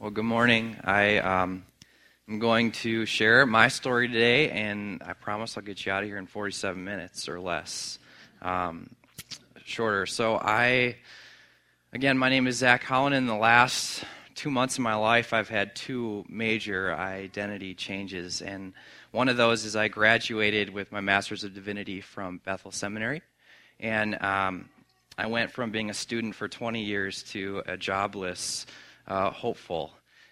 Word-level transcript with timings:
Well, 0.00 0.10
good 0.10 0.24
morning. 0.24 0.78
I 0.82 1.18
um, 1.18 1.62
am 2.26 2.38
going 2.38 2.72
to 2.72 3.04
share 3.04 3.44
my 3.44 3.68
story 3.68 4.08
today, 4.08 4.48
and 4.48 5.02
I 5.04 5.12
promise 5.12 5.58
I'll 5.58 5.62
get 5.62 5.84
you 5.84 5.92
out 5.92 6.02
of 6.02 6.08
here 6.08 6.16
in 6.16 6.24
47 6.24 6.82
minutes 6.82 7.28
or 7.28 7.38
less, 7.38 7.98
um, 8.40 8.88
shorter. 9.66 10.06
So, 10.06 10.38
I, 10.38 10.96
again, 11.92 12.16
my 12.16 12.30
name 12.30 12.46
is 12.46 12.56
Zach 12.56 12.82
Holland. 12.82 13.14
In 13.14 13.26
the 13.26 13.36
last 13.36 14.02
two 14.34 14.50
months 14.50 14.78
of 14.78 14.84
my 14.84 14.94
life, 14.94 15.34
I've 15.34 15.50
had 15.50 15.76
two 15.76 16.24
major 16.30 16.94
identity 16.94 17.74
changes, 17.74 18.40
and 18.40 18.72
one 19.10 19.28
of 19.28 19.36
those 19.36 19.66
is 19.66 19.76
I 19.76 19.88
graduated 19.88 20.70
with 20.70 20.90
my 20.92 21.02
Master's 21.02 21.44
of 21.44 21.52
Divinity 21.52 22.00
from 22.00 22.40
Bethel 22.42 22.70
Seminary, 22.70 23.20
and 23.78 24.16
um, 24.22 24.70
I 25.18 25.26
went 25.26 25.50
from 25.50 25.70
being 25.70 25.90
a 25.90 25.94
student 25.94 26.34
for 26.34 26.48
20 26.48 26.82
years 26.82 27.22
to 27.24 27.62
a 27.66 27.76
jobless 27.76 28.64
uh, 29.10 29.30
hopeful. 29.30 29.90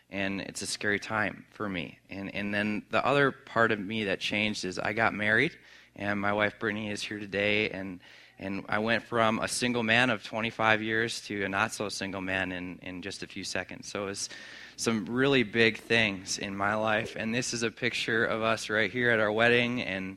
And 0.09 0.41
it's 0.41 0.63
a 0.63 0.67
scary 0.67 0.99
time 0.99 1.45
for 1.51 1.69
me. 1.69 1.99
And, 2.09 2.35
and 2.35 2.55
then 2.55 2.85
the 2.91 3.05
other 3.05 3.31
part 3.31 3.73
of 3.73 3.79
me 3.79 4.05
that 4.05 4.21
changed 4.21 4.65
is 4.65 4.79
I 4.79 4.95
got 4.95 5.13
married, 5.13 5.53
and 5.97 6.19
my 6.19 6.33
wife 6.33 6.59
Brittany 6.59 6.91
is 6.91 7.03
here 7.03 7.19
today. 7.19 7.69
And, 7.71 8.01
and 8.39 8.65
I 8.69 8.79
went 8.79 9.03
from 9.03 9.41
a 9.41 9.49
single 9.49 9.83
man 9.83 10.09
of 10.09 10.23
25 10.23 10.81
years 10.81 11.21
to 11.23 11.45
a 11.45 11.49
not 11.49 11.75
so 11.75 11.91
single 11.91 12.23
man 12.23 12.53
in, 12.53 12.79
in 12.83 13.03
just 13.03 13.23
a 13.23 13.27
few 13.27 13.45
seconds. 13.45 13.89
So 13.89 14.05
it 14.05 14.07
was 14.07 14.29
some 14.77 15.05
really 15.07 15.43
big 15.43 15.79
things 15.79 16.39
in 16.39 16.57
my 16.57 16.75
life. 16.75 17.17
And 17.19 17.35
this 17.35 17.53
is 17.53 17.65
a 17.65 17.71
picture 17.71 18.25
of 18.25 18.43
us 18.43 18.71
right 18.71 18.91
here 18.91 19.11
at 19.11 19.21
our 19.21 19.33
wedding. 19.33 19.83
And 19.83 20.17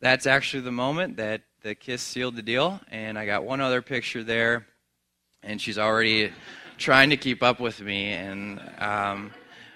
that's 0.00 0.26
actually 0.26 0.64
the 0.64 0.72
moment 0.72 1.16
that 1.16 1.42
the 1.62 1.74
kiss 1.74 2.02
sealed 2.02 2.36
the 2.36 2.42
deal. 2.42 2.80
And 2.90 3.18
I 3.18 3.24
got 3.24 3.44
one 3.44 3.60
other 3.60 3.80
picture 3.80 4.22
there, 4.22 4.66
and 5.42 5.60
she's 5.60 5.78
already 5.78 6.32
trying 6.78 7.10
to 7.10 7.16
keep 7.16 7.42
up 7.42 7.60
with 7.60 7.80
me. 7.80 8.12
And 8.12 8.60
um, 8.78 9.32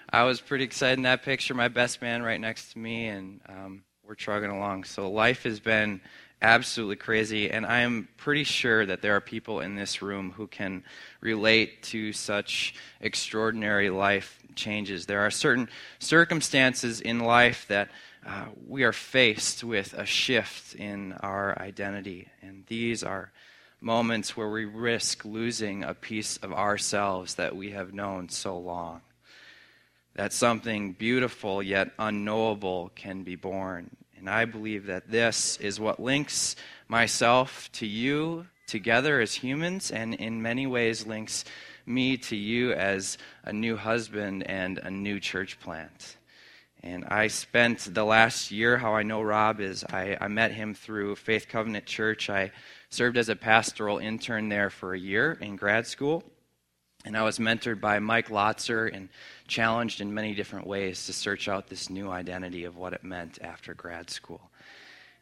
I 0.09 0.23
was 0.23 0.41
pretty 0.41 0.63
excited 0.63 0.97
in 0.97 1.03
that 1.03 1.23
picture. 1.23 1.53
My 1.53 1.67
best 1.67 2.01
man 2.01 2.23
right 2.23 2.39
next 2.39 2.71
to 2.73 2.79
me, 2.79 3.07
and 3.07 3.41
um, 3.47 3.83
we're 4.03 4.15
trugging 4.15 4.49
along. 4.49 4.85
So 4.85 5.11
life 5.11 5.43
has 5.43 5.59
been 5.59 6.01
absolutely 6.41 6.95
crazy, 6.97 7.51
and 7.51 7.65
I 7.65 7.81
am 7.81 8.07
pretty 8.17 8.43
sure 8.43 8.85
that 8.85 9.01
there 9.01 9.15
are 9.15 9.21
people 9.21 9.59
in 9.61 9.75
this 9.75 10.01
room 10.01 10.31
who 10.31 10.47
can 10.47 10.83
relate 11.21 11.83
to 11.83 12.11
such 12.11 12.75
extraordinary 12.99 13.89
life 13.89 14.39
changes. 14.55 15.05
There 15.05 15.21
are 15.21 15.31
certain 15.31 15.69
circumstances 15.99 16.99
in 16.99 17.19
life 17.19 17.65
that 17.69 17.89
uh, 18.25 18.45
we 18.67 18.83
are 18.83 18.93
faced 18.93 19.63
with 19.63 19.93
a 19.93 20.05
shift 20.05 20.75
in 20.75 21.13
our 21.21 21.57
identity, 21.59 22.27
and 22.41 22.65
these 22.67 23.03
are 23.03 23.31
moments 23.83 24.37
where 24.37 24.49
we 24.49 24.65
risk 24.65 25.25
losing 25.25 25.83
a 25.83 25.93
piece 25.93 26.37
of 26.37 26.53
ourselves 26.53 27.35
that 27.35 27.55
we 27.55 27.71
have 27.71 27.93
known 27.93 28.29
so 28.29 28.57
long. 28.57 29.01
That 30.15 30.31
something 30.31 30.93
beautiful 30.93 31.61
yet 31.61 31.91
unknowable 31.99 32.91
can 32.95 33.23
be 33.23 33.35
born. 33.35 33.89
And 34.17 34.29
I 34.29 34.45
believe 34.45 34.85
that 34.85 35.11
this 35.11 35.57
is 35.57 35.79
what 35.79 35.99
links 35.99 36.55
myself 36.87 37.69
to 37.73 37.85
you 37.85 38.47
together 38.67 39.19
as 39.19 39.33
humans, 39.33 39.91
and 39.91 40.13
in 40.13 40.41
many 40.41 40.65
ways 40.65 41.05
links 41.05 41.43
me 41.85 42.15
to 42.15 42.35
you 42.35 42.71
as 42.71 43.17
a 43.43 43.51
new 43.51 43.75
husband 43.75 44.43
and 44.47 44.77
a 44.77 44.89
new 44.89 45.19
church 45.19 45.59
plant. 45.59 46.15
And 46.83 47.05
I 47.05 47.27
spent 47.27 47.93
the 47.93 48.03
last 48.03 48.51
year, 48.51 48.77
how 48.77 48.93
I 48.93 49.03
know 49.03 49.21
Rob 49.21 49.61
is, 49.61 49.85
I, 49.85 50.17
I 50.19 50.27
met 50.27 50.51
him 50.51 50.73
through 50.73 51.15
Faith 51.15 51.47
Covenant 51.47 51.85
Church. 51.85 52.29
I 52.29 52.51
served 52.89 53.17
as 53.17 53.29
a 53.29 53.37
pastoral 53.37 53.99
intern 53.99 54.49
there 54.49 54.69
for 54.69 54.93
a 54.93 54.99
year 54.99 55.37
in 55.39 55.55
grad 55.55 55.87
school. 55.87 56.23
And 57.05 57.15
I 57.15 57.23
was 57.23 57.39
mentored 57.39 57.79
by 57.79 57.99
Mike 57.99 58.27
Lotzer 58.27 58.93
and 58.93 59.07
challenged 59.47 60.01
in 60.01 60.13
many 60.13 60.35
different 60.35 60.67
ways 60.67 61.05
to 61.05 61.13
search 61.13 61.47
out 61.47 61.67
this 61.67 61.89
new 61.89 62.11
identity 62.11 62.65
of 62.65 62.75
what 62.75 62.91
it 62.91 63.03
meant 63.03 63.39
after 63.41 63.73
grad 63.73 64.09
school. 64.09 64.51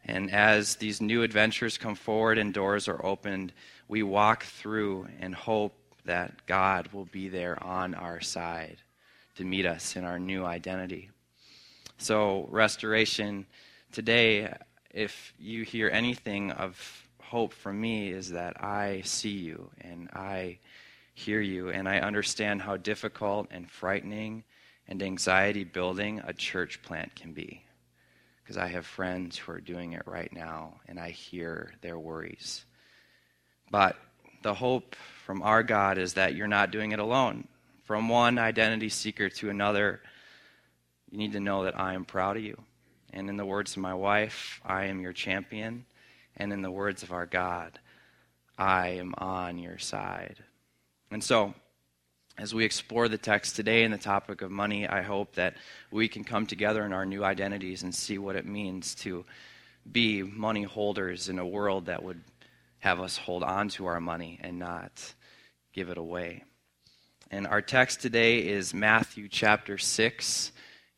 And 0.04 0.32
as 0.32 0.78
these 0.78 1.00
new 1.00 1.22
adventures 1.22 1.78
come 1.78 1.96
forward 1.96 2.40
and 2.40 2.52
doors 2.52 2.88
are 2.88 3.06
opened, 3.06 3.54
we 3.88 4.02
walk 4.02 4.46
through 4.46 5.08
and 5.20 5.36
hope 5.36 5.76
that 6.06 6.48
God 6.48 6.90
will 6.92 7.06
be 7.06 7.30
there 7.30 7.64
on 7.64 7.94
our 7.94 8.20
side 8.20 8.78
to 9.36 9.44
meet 9.44 9.68
us 9.68 9.96
in 9.96 10.04
our 10.04 10.18
new 10.18 10.44
identity. 10.44 11.11
So, 12.02 12.48
restoration 12.50 13.46
today, 13.92 14.52
if 14.90 15.36
you 15.38 15.62
hear 15.62 15.88
anything 15.88 16.50
of 16.50 16.76
hope 17.22 17.54
from 17.54 17.80
me 17.80 18.10
is 18.10 18.32
that 18.32 18.60
I 18.60 19.02
see 19.06 19.30
you 19.30 19.70
and 19.82 20.10
I 20.12 20.58
hear 21.14 21.42
you 21.42 21.70
and 21.70 21.88
I 21.88 22.00
understand 22.00 22.64
how 22.64 22.78
difficult 22.78 23.50
and 23.52 23.70
frightening 23.70 24.44
and 24.88 25.04
anxiety 25.04 25.64
building 25.64 26.24
a 26.26 26.34
church 26.34 26.82
plant 26.82 27.14
can 27.14 27.34
be. 27.34 27.64
Because 28.44 28.58
I 28.58 28.70
have 28.70 28.88
friends 28.88 29.38
who 29.38 29.52
are 29.52 29.62
doing 29.62 29.92
it 29.92 30.02
right 30.08 30.34
now 30.34 30.80
and 30.88 31.00
I 31.00 31.12
hear 31.12 31.72
their 31.82 32.00
worries. 32.00 32.66
But 33.70 33.96
the 34.42 34.56
hope 34.56 34.96
from 35.24 35.44
our 35.44 35.62
God 35.62 36.00
is 36.00 36.16
that 36.16 36.34
you're 36.34 36.48
not 36.48 36.72
doing 36.72 36.94
it 36.94 37.00
alone. 37.00 37.48
From 37.84 38.10
one 38.10 38.40
identity 38.40 38.90
seeker 38.90 39.30
to 39.30 39.52
another, 39.52 40.02
you 41.12 41.18
need 41.18 41.34
to 41.34 41.40
know 41.40 41.66
that 41.66 41.80
I 41.80 41.94
am 41.94 42.06
proud 42.06 42.38
of 42.38 42.44
you. 42.44 42.58
And 43.14 43.30
in 43.30 43.38
the 43.38 43.46
words 43.46 43.74
of 43.74 43.82
my 43.82 43.94
wife, 43.94 44.62
I 44.66 44.86
am 44.86 45.02
your 45.02 45.14
champion 45.14 45.86
and 46.38 46.54
in 46.54 46.62
the 46.62 46.72
words 46.72 47.04
of 47.04 47.12
our 47.12 47.26
God, 47.26 47.78
I 48.58 48.90
am 48.90 49.14
on 49.18 49.58
your 49.58 49.78
side. 49.78 50.38
And 51.12 51.24
so, 51.24 51.54
as 52.38 52.56
we 52.56 52.64
explore 52.64 53.10
the 53.10 53.18
text 53.18 53.56
today 53.56 53.84
and 53.84 53.94
the 53.94 53.98
topic 53.98 54.42
of 54.42 54.50
money, 54.50 54.88
I 54.88 55.02
hope 55.02 55.36
that 55.36 55.56
we 55.92 56.08
can 56.08 56.24
come 56.24 56.46
together 56.46 56.86
in 56.86 56.94
our 56.94 57.06
new 57.06 57.24
identities 57.24 57.84
and 57.84 57.94
see 57.94 58.18
what 58.18 58.38
it 58.38 58.46
means 58.46 58.96
to 58.96 59.26
be 59.92 60.24
money 60.24 60.64
holders 60.64 61.28
in 61.28 61.38
a 61.38 61.46
world 61.46 61.88
that 61.88 62.02
would 62.02 62.22
have 62.80 63.02
us 63.02 63.18
hold 63.18 63.44
on 63.44 63.68
to 63.70 63.86
our 63.86 64.00
money 64.00 64.40
and 64.42 64.58
not 64.58 65.14
give 65.74 65.90
it 65.90 65.98
away. 65.98 66.44
And 67.30 67.46
our 67.46 67.62
text 67.62 68.02
today 68.02 68.40
is 68.40 68.74
Matthew 68.74 69.28
chapter 69.28 69.78
6, 69.78 70.52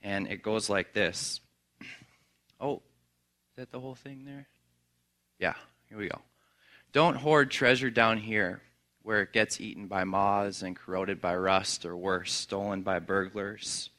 and 0.03 0.28
it 0.28 0.44
goes 0.44 0.69
like 0.69 0.94
this. 0.94 1.40
Oh, 2.62 2.75
is 2.75 3.58
that 3.58 3.72
the 3.72 3.80
whole 3.80 3.96
thing 3.96 4.24
there? 4.24 4.47
Yeah, 5.38 5.56
here 5.90 5.97
we 5.97 6.08
go. 6.08 6.22
Don't 6.94 7.18
hoard 7.18 7.52
treasure 7.52 7.90
down 7.90 8.19
here 8.19 8.62
where 9.02 9.22
it 9.22 9.34
gets 9.34 9.59
eaten 9.59 9.88
by 9.88 10.06
moths 10.06 10.62
and 10.62 10.75
corroded 10.75 11.19
by 11.19 11.36
rust 11.36 11.86
or 11.86 11.97
worse, 11.97 12.31
stolen 12.31 12.81
by 12.81 13.00
burglars. 13.00 13.90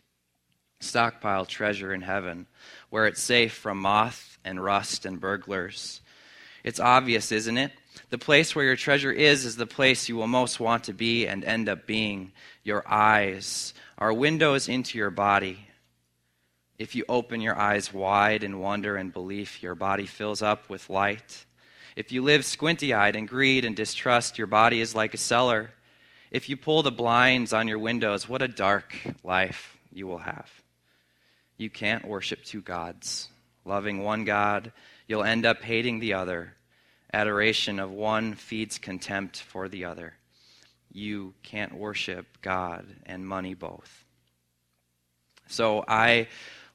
Stockpile 0.81 1.45
treasure 1.45 1.93
in 1.93 2.01
heaven 2.01 2.47
where 2.89 3.07
it's 3.07 3.23
safe 3.23 3.53
from 3.53 3.81
moth 3.81 4.39
and 4.45 4.63
rust 4.63 5.05
and 5.05 5.21
burglars. 5.21 6.01
It's 6.63 6.81
obvious, 6.81 7.31
isn't 7.33 7.59
it? 7.59 7.73
The 8.11 8.19
place 8.19 8.57
where 8.57 8.65
your 8.65 8.77
treasure 8.77 9.13
is 9.13 9.45
is 9.45 9.57
the 9.57 9.67
place 9.67 10.09
you 10.09 10.17
will 10.17 10.27
most 10.27 10.59
want 10.59 10.85
to 10.85 10.93
be 10.93 11.27
and 11.27 11.45
end 11.45 11.69
up 11.69 11.87
being. 11.87 12.33
Your 12.63 12.83
eyes 12.89 13.75
are 13.99 14.13
windows 14.13 14.69
into 14.69 14.97
your 14.99 15.11
body. 15.11 15.69
If 16.79 16.95
you 16.95 17.05
open 17.09 17.41
your 17.41 17.57
eyes 17.57 17.93
wide 17.93 18.43
in 18.43 18.59
wonder 18.59 18.97
and 18.97 19.13
belief, 19.13 19.63
your 19.63 19.75
body 19.75 20.07
fills 20.07 20.43
up 20.43 20.69
with 20.69 20.91
light. 20.91 21.45
If 21.95 22.11
you 22.11 22.23
live 22.23 22.45
squinty 22.45 22.93
eyed 22.93 23.15
in 23.15 23.27
greed 23.27 23.65
and 23.65 23.77
distrust, 23.77 24.39
your 24.39 24.49
body 24.49 24.81
is 24.81 24.95
like 24.95 25.15
a 25.15 25.19
cellar. 25.19 25.71
If 26.33 26.49
you 26.49 26.57
pull 26.57 26.83
the 26.83 26.91
blinds 26.91 27.53
on 27.53 27.69
your 27.69 27.79
windows, 27.79 28.29
what 28.29 28.43
a 28.43 28.49
dark 28.49 28.97
life 29.23 29.77
you 29.93 30.09
will 30.09 30.19
have. 30.19 30.51
You 31.57 31.71
can't 31.71 32.09
worship 32.09 32.43
two 32.43 32.61
gods. 32.61 33.29
Loving 33.65 34.03
one 34.03 34.25
God, 34.25 34.73
you'll 35.07 35.23
end 35.23 35.47
up 35.47 35.63
hating 35.63 36.01
the 36.01 36.15
other. 36.15 36.55
Adoration 37.13 37.79
of 37.79 37.93
one 37.93 38.35
feeds 38.35 38.79
contempt 38.79 39.41
for 39.41 39.69
the 39.69 39.85
other. 39.85 40.15
You 40.93 41.35
can't 41.45 41.75
worship 41.75 42.27
God 42.43 42.85
and 43.07 43.25
money 43.25 43.55
both. 43.55 44.05
So 45.47 45.85
I 45.87 46.27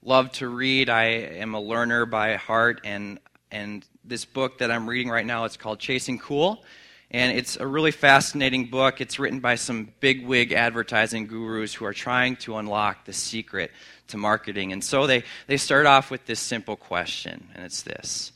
love 0.04 0.32
to 0.34 0.48
read. 0.48 0.90
I 0.90 1.04
am 1.06 1.54
a 1.54 1.60
learner 1.60 2.06
by 2.06 2.36
heart, 2.36 2.82
and 2.84 3.20
and 3.52 3.86
this 4.04 4.26
book 4.26 4.60
that 4.60 4.72
I'm 4.72 4.88
reading 4.88 5.12
right 5.12 5.26
now 5.26 5.46
it's 5.46 5.58
called 5.58 5.80
Chasing 5.80 6.20
Cool, 6.20 6.64
and 7.12 7.38
it's 7.38 7.58
a 7.58 7.66
really 7.66 7.92
fascinating 7.92 8.66
book. 8.66 9.02
It's 9.02 9.20
written 9.20 9.40
by 9.40 9.56
some 9.56 9.92
bigwig 10.00 10.52
advertising 10.52 11.28
gurus 11.28 11.74
who 11.74 11.86
are 11.86 11.94
trying 11.94 12.36
to 12.38 12.58
unlock 12.58 13.06
the 13.06 13.14
secret 13.14 13.72
to 14.08 14.18
marketing. 14.18 14.72
And 14.72 14.84
so 14.84 15.08
they 15.08 15.24
they 15.48 15.58
start 15.58 15.86
off 15.86 16.12
with 16.12 16.26
this 16.26 16.40
simple 16.40 16.76
question, 16.76 17.50
and 17.56 17.66
it's 17.66 17.82
this: 17.82 18.32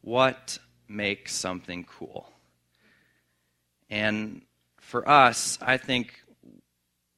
What 0.00 0.58
makes 0.88 1.34
something 1.34 1.84
cool? 1.84 2.28
And 3.90 4.42
for 4.80 5.08
us, 5.08 5.58
I 5.60 5.76
think 5.76 6.23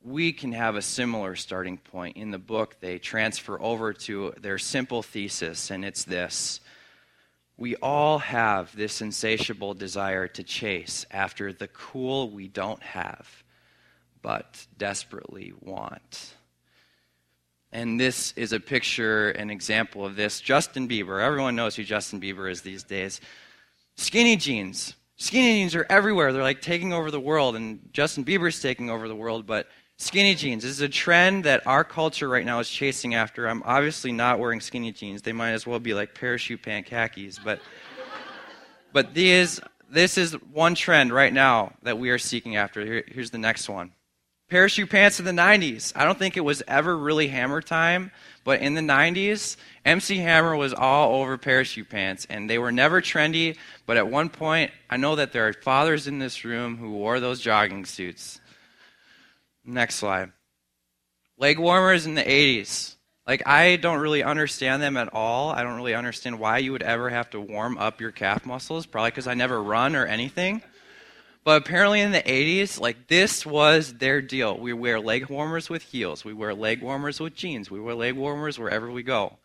we 0.06 0.32
can 0.32 0.52
have 0.52 0.76
a 0.76 0.82
similar 0.82 1.34
starting 1.34 1.78
point. 1.78 2.16
In 2.16 2.30
the 2.30 2.38
book, 2.38 2.76
they 2.80 2.98
transfer 2.98 3.60
over 3.60 3.92
to 3.92 4.32
their 4.40 4.56
simple 4.56 5.02
thesis, 5.02 5.70
and 5.70 5.84
it's 5.84 6.04
this 6.04 6.60
We 7.58 7.74
all 7.76 8.18
have 8.18 8.74
this 8.76 9.00
insatiable 9.00 9.74
desire 9.74 10.28
to 10.28 10.44
chase 10.44 11.06
after 11.10 11.52
the 11.52 11.68
cool 11.68 12.30
we 12.30 12.46
don't 12.46 12.82
have, 12.82 13.42
but 14.22 14.66
desperately 14.78 15.52
want. 15.60 16.34
And 17.72 17.98
this 17.98 18.32
is 18.36 18.52
a 18.52 18.60
picture, 18.60 19.30
an 19.30 19.50
example 19.50 20.06
of 20.06 20.14
this. 20.14 20.40
Justin 20.40 20.88
Bieber. 20.88 21.20
Everyone 21.20 21.56
knows 21.56 21.74
who 21.74 21.82
Justin 21.82 22.20
Bieber 22.20 22.48
is 22.50 22.62
these 22.62 22.84
days. 22.84 23.20
Skinny 23.96 24.36
jeans. 24.36 24.94
Skinny 25.16 25.60
jeans 25.60 25.74
are 25.74 25.86
everywhere. 25.90 26.32
They're 26.32 26.42
like 26.42 26.60
taking 26.60 26.92
over 26.92 27.10
the 27.10 27.18
world, 27.18 27.56
and 27.56 27.88
Justin 27.92 28.24
Bieber's 28.24 28.62
taking 28.62 28.88
over 28.88 29.08
the 29.08 29.16
world, 29.16 29.46
but 29.46 29.66
skinny 29.98 30.34
jeans 30.34 30.62
this 30.62 30.72
is 30.72 30.80
a 30.80 30.88
trend 30.88 31.44
that 31.44 31.66
our 31.66 31.84
culture 31.84 32.28
right 32.28 32.44
now 32.44 32.58
is 32.58 32.68
chasing 32.68 33.14
after. 33.14 33.46
I'm 33.46 33.62
obviously 33.64 34.12
not 34.12 34.38
wearing 34.38 34.60
skinny 34.60 34.92
jeans. 34.92 35.22
They 35.22 35.32
might 35.32 35.52
as 35.52 35.66
well 35.66 35.80
be 35.80 35.94
like 35.94 36.14
parachute 36.14 36.62
pant 36.62 36.86
khakis, 36.86 37.38
but 37.38 37.60
but 38.92 39.14
these 39.14 39.60
this 39.90 40.18
is 40.18 40.32
one 40.52 40.74
trend 40.74 41.12
right 41.12 41.32
now 41.32 41.72
that 41.82 41.98
we 41.98 42.10
are 42.10 42.18
seeking 42.18 42.56
after. 42.56 42.84
Here, 42.84 43.04
here's 43.06 43.30
the 43.30 43.38
next 43.38 43.68
one. 43.68 43.92
Parachute 44.48 44.90
pants 44.90 45.18
in 45.18 45.24
the 45.24 45.32
90s. 45.32 45.92
I 45.96 46.04
don't 46.04 46.18
think 46.18 46.36
it 46.36 46.40
was 46.40 46.62
ever 46.68 46.96
really 46.96 47.26
hammer 47.26 47.60
time, 47.60 48.12
but 48.44 48.60
in 48.60 48.74
the 48.74 48.80
90s, 48.80 49.56
MC 49.84 50.18
Hammer 50.18 50.54
was 50.54 50.72
all 50.72 51.20
over 51.20 51.36
parachute 51.36 51.88
pants, 51.88 52.28
and 52.30 52.48
they 52.48 52.56
were 52.58 52.70
never 52.70 53.02
trendy. 53.02 53.56
But 53.86 53.96
at 53.96 54.06
one 54.06 54.28
point, 54.28 54.70
I 54.88 54.98
know 54.98 55.16
that 55.16 55.32
there 55.32 55.48
are 55.48 55.52
fathers 55.52 56.06
in 56.06 56.20
this 56.20 56.44
room 56.44 56.76
who 56.76 56.92
wore 56.92 57.18
those 57.18 57.40
jogging 57.40 57.84
suits. 57.86 58.40
Next 59.66 59.96
slide. 59.96 60.32
Leg 61.36 61.58
warmers 61.58 62.06
in 62.06 62.14
the 62.14 62.22
80s. 62.22 62.94
Like, 63.26 63.46
I 63.46 63.74
don't 63.76 63.98
really 63.98 64.22
understand 64.22 64.80
them 64.80 64.96
at 64.96 65.12
all. 65.12 65.50
I 65.50 65.64
don't 65.64 65.76
really 65.76 65.94
understand 65.94 66.38
why 66.38 66.58
you 66.58 66.70
would 66.70 66.84
ever 66.84 67.10
have 67.10 67.28
to 67.30 67.40
warm 67.40 67.76
up 67.76 68.00
your 68.00 68.12
calf 68.12 68.46
muscles, 68.46 68.86
probably 68.86 69.10
because 69.10 69.26
I 69.26 69.34
never 69.34 69.60
run 69.60 69.96
or 69.96 70.06
anything. 70.06 70.62
But 71.42 71.62
apparently 71.62 72.00
in 72.00 72.12
the 72.12 72.22
80s, 72.22 72.80
like 72.80 73.08
this 73.08 73.44
was 73.44 73.94
their 73.94 74.22
deal. 74.22 74.56
We 74.56 74.72
wear 74.72 75.00
leg 75.00 75.28
warmers 75.28 75.68
with 75.68 75.82
heels. 75.82 76.24
We 76.24 76.32
wear 76.32 76.54
leg 76.54 76.82
warmers 76.82 77.20
with 77.20 77.34
jeans. 77.34 77.70
We 77.70 77.80
wear 77.80 77.94
leg 77.94 78.14
warmers 78.14 78.58
wherever 78.58 78.90
we 78.90 79.02
go. 79.02 79.38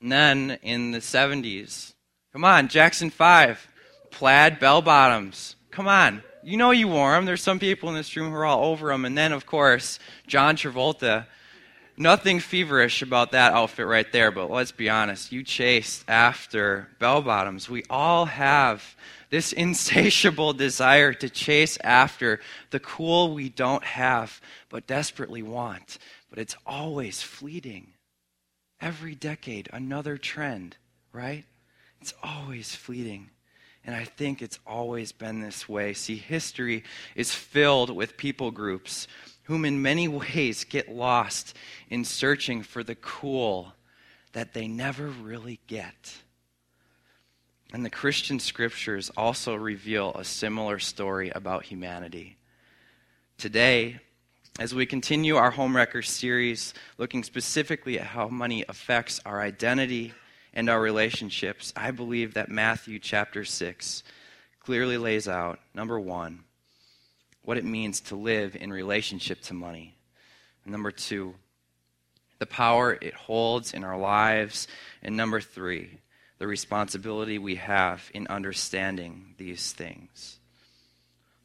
And 0.00 0.10
then 0.10 0.58
in 0.62 0.92
the 0.92 0.98
70s, 0.98 1.94
come 2.32 2.44
on, 2.44 2.68
Jackson 2.68 3.10
5, 3.10 3.68
plaid 4.10 4.58
bell 4.58 4.80
bottoms. 4.80 5.56
Come 5.70 5.88
on. 5.88 6.22
You 6.42 6.56
know 6.56 6.70
you 6.70 6.88
wore 6.88 7.12
them. 7.12 7.26
There's 7.26 7.42
some 7.42 7.58
people 7.58 7.88
in 7.88 7.94
this 7.94 8.14
room 8.16 8.30
who 8.30 8.36
are 8.36 8.44
all 8.44 8.64
over 8.64 8.88
them. 8.88 9.04
And 9.04 9.16
then, 9.16 9.32
of 9.32 9.46
course, 9.46 9.98
John 10.26 10.56
Travolta. 10.56 11.26
Nothing 11.96 12.40
feverish 12.40 13.02
about 13.02 13.32
that 13.32 13.52
outfit 13.52 13.86
right 13.86 14.10
there, 14.10 14.30
but 14.30 14.50
let's 14.50 14.72
be 14.72 14.88
honest. 14.88 15.32
You 15.32 15.42
chased 15.42 16.02
after 16.08 16.88
bell 16.98 17.20
bottoms. 17.20 17.68
We 17.68 17.84
all 17.90 18.24
have 18.24 18.96
this 19.28 19.52
insatiable 19.66 20.54
desire 20.54 21.12
to 21.12 21.28
chase 21.28 21.76
after 21.84 22.40
the 22.70 22.80
cool 22.80 23.34
we 23.34 23.50
don't 23.50 23.84
have 23.84 24.40
but 24.70 24.86
desperately 24.86 25.42
want. 25.42 25.98
But 26.30 26.38
it's 26.38 26.56
always 26.64 27.20
fleeting. 27.20 27.88
Every 28.80 29.14
decade, 29.14 29.68
another 29.70 30.16
trend, 30.16 30.76
right? 31.12 31.44
It's 32.00 32.14
always 32.22 32.74
fleeting. 32.74 33.28
And 33.90 33.98
I 33.98 34.04
think 34.04 34.40
it's 34.40 34.60
always 34.68 35.10
been 35.10 35.40
this 35.40 35.68
way. 35.68 35.94
See, 35.94 36.14
history 36.14 36.84
is 37.16 37.34
filled 37.34 37.90
with 37.90 38.16
people 38.16 38.52
groups 38.52 39.08
whom, 39.42 39.64
in 39.64 39.82
many 39.82 40.06
ways, 40.06 40.62
get 40.62 40.88
lost 40.88 41.56
in 41.88 42.04
searching 42.04 42.62
for 42.62 42.84
the 42.84 42.94
cool 42.94 43.72
that 44.32 44.54
they 44.54 44.68
never 44.68 45.08
really 45.08 45.58
get. 45.66 46.14
And 47.72 47.84
the 47.84 47.90
Christian 47.90 48.38
scriptures 48.38 49.10
also 49.16 49.56
reveal 49.56 50.12
a 50.14 50.22
similar 50.22 50.78
story 50.78 51.30
about 51.30 51.64
humanity. 51.64 52.36
Today, 53.38 53.98
as 54.60 54.72
we 54.72 54.86
continue 54.86 55.34
our 55.34 55.50
Homewrecker 55.50 56.04
series, 56.04 56.74
looking 56.96 57.24
specifically 57.24 57.98
at 57.98 58.06
how 58.06 58.28
money 58.28 58.64
affects 58.68 59.20
our 59.26 59.40
identity 59.40 60.14
and 60.52 60.68
our 60.68 60.80
relationships, 60.80 61.72
I 61.76 61.90
believe 61.90 62.34
that 62.34 62.50
Matthew 62.50 62.98
chapter 62.98 63.44
6 63.44 64.02
clearly 64.58 64.98
lays 64.98 65.28
out 65.28 65.60
number 65.74 65.98
one, 65.98 66.40
what 67.42 67.56
it 67.56 67.64
means 67.64 68.00
to 68.00 68.16
live 68.16 68.56
in 68.56 68.72
relationship 68.72 69.40
to 69.42 69.54
money. 69.54 69.94
And 70.64 70.72
number 70.72 70.90
two, 70.90 71.34
the 72.40 72.46
power 72.46 72.98
it 73.00 73.14
holds 73.14 73.72
in 73.72 73.84
our 73.84 73.98
lives. 73.98 74.66
And 75.02 75.16
number 75.16 75.40
three, 75.40 76.00
the 76.38 76.46
responsibility 76.46 77.38
we 77.38 77.56
have 77.56 78.10
in 78.12 78.26
understanding 78.26 79.34
these 79.38 79.72
things. 79.72 80.39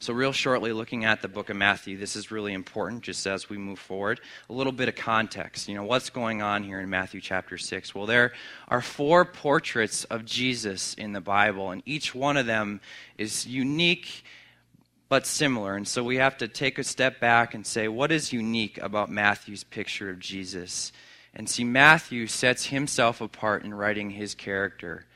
So, 0.06 0.14
real 0.14 0.34
shortly, 0.34 0.72
looking 0.72 1.04
at 1.04 1.24
the 1.24 1.28
book 1.28 1.50
of 1.50 1.58
Matthew, 1.58 1.98
this 1.98 2.16
is 2.16 2.30
really 2.30 2.54
important 2.54 3.02
just 3.02 3.26
as 3.26 3.50
we 3.50 3.58
move 3.58 3.80
forward. 3.80 4.22
A 4.52 4.54
little 4.54 4.72
bit 4.72 4.88
of 4.88 4.94
context. 4.94 5.68
You 5.68 5.74
know, 5.74 5.84
what's 5.84 6.12
going 6.12 6.44
on 6.44 6.64
here 6.64 6.80
in 6.80 6.92
Matthew 6.92 7.20
chapter 7.20 7.58
6? 7.58 7.96
Well, 7.96 8.06
there 8.06 8.34
are 8.68 8.84
four 8.84 9.26
portraits 9.26 10.04
of 10.04 10.24
Jesus 10.24 10.94
in 10.94 11.14
the 11.14 11.22
Bible, 11.22 11.72
and 11.72 11.82
each 11.88 12.14
one 12.14 12.38
of 12.38 12.46
them 12.46 12.82
is 13.18 13.48
unique 13.48 14.24
but 15.10 15.26
similar. 15.26 15.76
And 15.76 15.88
so 15.88 16.04
we 16.04 16.18
have 16.18 16.38
to 16.38 16.48
take 16.48 16.78
a 16.78 16.84
step 16.84 17.20
back 17.20 17.56
and 17.56 17.66
say, 17.66 17.88
what 17.88 18.12
is 18.12 18.32
unique 18.32 18.78
about 18.78 19.10
Matthew's 19.10 19.64
picture 19.64 20.12
of 20.12 20.20
Jesus? 20.20 20.92
And 21.34 21.50
see, 21.50 21.64
Matthew 21.64 22.28
sets 22.28 22.68
himself 22.68 23.22
apart 23.22 23.64
in 23.64 23.74
writing 23.74 24.12
his 24.12 24.36
character 24.36 25.08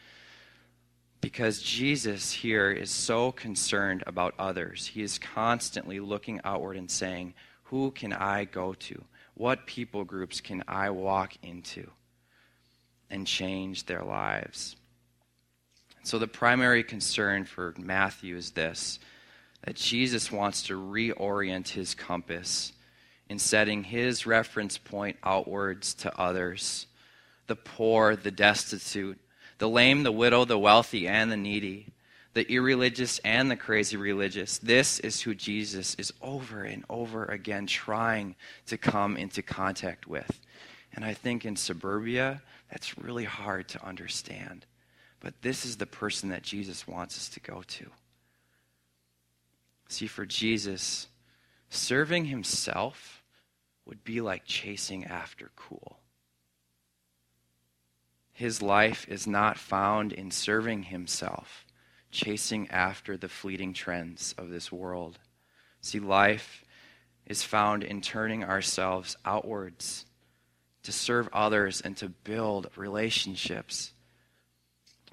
because 1.22 1.62
Jesus 1.62 2.32
here 2.32 2.72
is 2.72 2.90
so 2.90 3.32
concerned 3.32 4.04
about 4.08 4.34
others. 4.40 4.88
He 4.88 5.02
is 5.02 5.20
constantly 5.20 6.00
looking 6.00 6.40
outward 6.44 6.78
and 6.78 6.90
saying, 6.90 7.34
Who 7.64 7.92
can 7.92 8.14
I 8.14 8.46
go 8.46 8.74
to? 8.74 9.04
What 9.34 9.66
people 9.66 10.04
groups 10.04 10.42
can 10.42 10.64
I 10.68 10.90
walk 10.90 11.34
into 11.44 11.90
and 13.10 13.28
change 13.28 13.86
their 13.86 14.04
lives? 14.04 14.76
So, 16.04 16.20
the 16.20 16.28
primary 16.28 16.84
concern 16.84 17.46
for 17.46 17.74
Matthew 17.78 18.36
is 18.36 18.52
this 18.52 19.00
that 19.66 19.76
Jesus 19.76 20.32
wants 20.32 20.64
to 20.64 20.74
reorient 20.74 21.68
his 21.68 21.94
compass 21.94 22.72
in 23.28 23.38
setting 23.38 23.84
his 23.84 24.26
reference 24.26 24.78
point 24.78 25.18
outwards 25.24 25.94
to 25.96 26.18
others 26.18 26.88
the 27.50 27.56
poor, 27.56 28.16
the 28.16 28.32
destitute, 28.32 29.20
the 29.60 29.70
lame, 29.70 30.04
the 30.04 30.12
widow, 30.12 30.46
the 30.46 30.58
wealthy, 30.58 31.08
and 31.08 31.32
the 31.32 31.38
needy, 31.38 31.88
the 32.34 32.52
irreligious 32.52 33.20
and 33.20 33.52
the 33.52 33.56
crazy 33.56 33.98
religious. 33.98 34.58
This 34.58 35.00
is 35.00 35.22
who 35.22 35.36
Jesus 35.36 35.96
is 35.96 36.14
over 36.22 36.64
and 36.64 36.84
over 36.90 37.26
again 37.26 37.68
trying 37.68 38.36
to 38.68 38.78
come 38.78 39.18
into 39.18 39.42
contact 39.42 40.08
with. 40.08 40.40
And 40.94 41.06
I 41.06 41.14
think 41.14 41.46
in 41.46 41.56
suburbia, 41.56 42.42
that's 42.72 42.98
really 42.98 43.26
hard 43.26 43.68
to 43.70 43.86
understand. 43.86 44.66
But 45.20 45.42
this 45.42 45.66
is 45.66 45.78
the 45.78 45.86
person 45.86 46.30
that 46.30 46.44
Jesus 46.44 46.88
wants 46.88 47.18
us 47.18 47.30
to 47.30 47.40
go 47.40 47.64
to. 47.68 47.86
See, 49.90 50.08
for 50.08 50.26
Jesus, 50.26 51.08
serving 51.70 52.26
himself 52.26 53.24
would 53.86 54.04
be 54.04 54.22
like 54.22 54.46
chasing 54.46 55.04
after 55.06 55.52
cool. 55.56 55.99
His 58.40 58.62
life 58.62 59.06
is 59.10 59.28
not 59.28 59.58
found 59.58 60.14
in 60.14 60.32
serving 60.32 60.84
himself, 60.84 61.66
chasing 62.10 62.70
after 62.72 63.18
the 63.18 63.28
fleeting 63.28 63.74
trends 63.74 64.34
of 64.38 64.50
this 64.50 64.72
world. 64.72 65.20
See, 65.82 66.00
life 66.00 66.64
is 67.26 67.44
found 67.44 67.84
in 67.84 68.00
turning 68.00 68.46
ourselves 68.46 69.18
outwards 69.26 70.06
to 70.84 70.94
serve 70.94 71.28
others 71.34 71.82
and 71.82 71.98
to 71.98 72.08
build 72.08 72.70
relationships. 72.78 73.92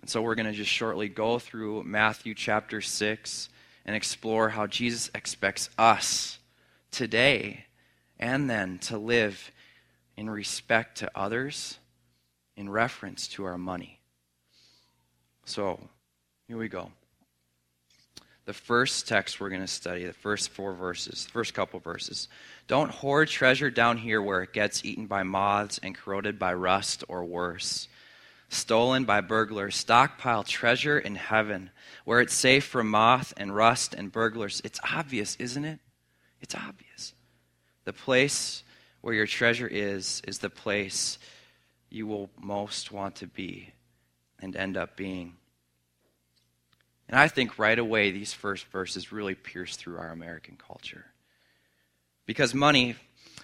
And 0.01 0.09
so 0.09 0.23
we're 0.23 0.37
going 0.37 0.47
to 0.47 0.53
just 0.53 0.71
shortly 0.71 1.09
go 1.09 1.41
through 1.41 1.83
Matthew 1.83 2.33
chapter 2.33 2.81
6 2.81 3.49
and 3.87 3.97
explore 3.97 4.51
how 4.51 4.69
Jesus 4.69 5.11
expects 5.17 5.69
us 5.77 6.39
today 6.93 7.65
and 8.21 8.49
then 8.49 8.79
to 8.83 8.97
live 8.97 9.51
in 10.17 10.31
respect 10.31 10.99
to 10.99 11.11
others 11.13 11.81
in 12.57 12.69
reference 12.71 13.29
to 13.29 13.45
our 13.45 13.59
money. 13.59 14.01
So, 15.45 15.81
here 16.49 16.57
we 16.57 16.69
go. 16.69 16.91
The 18.47 18.53
first 18.53 19.09
text 19.09 19.41
we're 19.41 19.49
going 19.49 19.61
to 19.61 19.67
study, 19.67 20.05
the 20.05 20.13
first 20.13 20.51
four 20.51 20.73
verses, 20.73 21.25
the 21.25 21.33
first 21.33 21.53
couple 21.53 21.81
verses. 21.81 22.29
Don't 22.69 22.91
hoard 22.91 23.29
treasure 23.29 23.71
down 23.71 23.97
here 23.97 24.23
where 24.23 24.43
it 24.43 24.53
gets 24.53 24.85
eaten 24.85 25.07
by 25.07 25.25
moths 25.25 25.81
and 25.83 25.97
corroded 25.97 26.39
by 26.39 26.55
rust 26.55 27.03
or 27.09 27.25
worse. 27.25 27.89
Stolen 28.49 29.05
by 29.05 29.21
burglars. 29.21 29.75
Stockpile 29.75 30.45
treasure 30.45 30.97
in 30.97 31.17
heaven 31.17 31.71
where 32.05 32.21
it's 32.21 32.35
safe 32.35 32.65
from 32.65 32.89
moth 32.89 33.35
and 33.37 33.55
rust 33.55 33.95
and 33.95 34.13
burglars. 34.13 34.63
It's 34.65 34.79
obvious, 34.95 35.35
isn't 35.41 35.65
it? 35.65 35.81
It's 36.41 36.55
obvious. 36.55 37.15
The 37.85 37.93
place 37.93 38.63
where 39.01 39.15
your 39.15 39.27
treasure 39.27 39.67
is, 39.67 40.23
is 40.27 40.39
the 40.39 40.51
place 40.51 41.19
you 41.91 42.07
will 42.07 42.31
most 42.41 42.93
want 42.93 43.17
to 43.17 43.27
be 43.27 43.73
and 44.41 44.57
end 44.57 44.77
up 44.77 44.97
being. 44.97 45.35
And 47.09 47.19
I 47.19 47.29
think 47.29 47.59
right 47.59 47.79
away 47.79 48.11
these 48.11 48.33
first 48.33 48.67
verses 48.67 49.13
really 49.13 49.35
pierce 49.35 49.77
through 49.77 49.99
our 49.99 50.11
American 50.11 50.57
culture. 50.57 51.05
Because 52.27 52.53
money, 52.53 52.97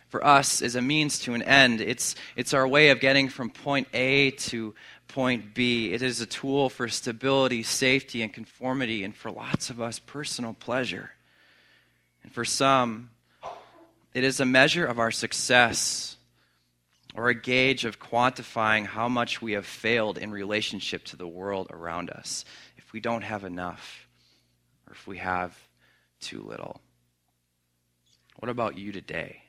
for 0.08 0.24
us, 0.26 0.60
is 0.60 0.74
a 0.74 0.82
means 0.82 1.20
to 1.20 1.34
an 1.34 1.42
end. 1.42 1.80
It's, 1.80 2.16
it's 2.34 2.52
our 2.52 2.66
way 2.66 2.90
of 2.90 2.98
getting 2.98 3.28
from 3.28 3.50
point 3.50 3.86
A 3.94 4.32
to 4.32 4.74
point 5.06 5.54
B. 5.54 5.92
It 5.92 6.02
is 6.02 6.20
a 6.20 6.26
tool 6.26 6.68
for 6.68 6.88
stability, 6.88 7.62
safety, 7.62 8.22
and 8.22 8.32
conformity, 8.32 9.04
and 9.04 9.14
for 9.14 9.30
lots 9.30 9.70
of 9.70 9.80
us, 9.80 10.00
personal 10.00 10.54
pleasure. 10.54 11.12
And 12.24 12.32
for 12.32 12.44
some, 12.44 13.10
it 14.12 14.24
is 14.24 14.40
a 14.40 14.44
measure 14.44 14.84
of 14.84 14.98
our 14.98 15.12
success 15.12 16.16
or 17.14 17.28
a 17.28 17.34
gauge 17.34 17.84
of 17.84 18.00
quantifying 18.00 18.86
how 18.86 19.08
much 19.08 19.42
we 19.42 19.52
have 19.52 19.66
failed 19.66 20.18
in 20.18 20.30
relationship 20.30 21.04
to 21.04 21.16
the 21.16 21.26
world 21.26 21.68
around 21.70 22.10
us 22.10 22.44
if 22.76 22.92
we 22.92 23.00
don't 23.00 23.22
have 23.22 23.44
enough 23.44 24.08
or 24.86 24.92
if 24.92 25.06
we 25.06 25.18
have 25.18 25.56
too 26.20 26.42
little. 26.42 26.80
What 28.38 28.48
about 28.48 28.78
you 28.78 28.92
today? 28.92 29.42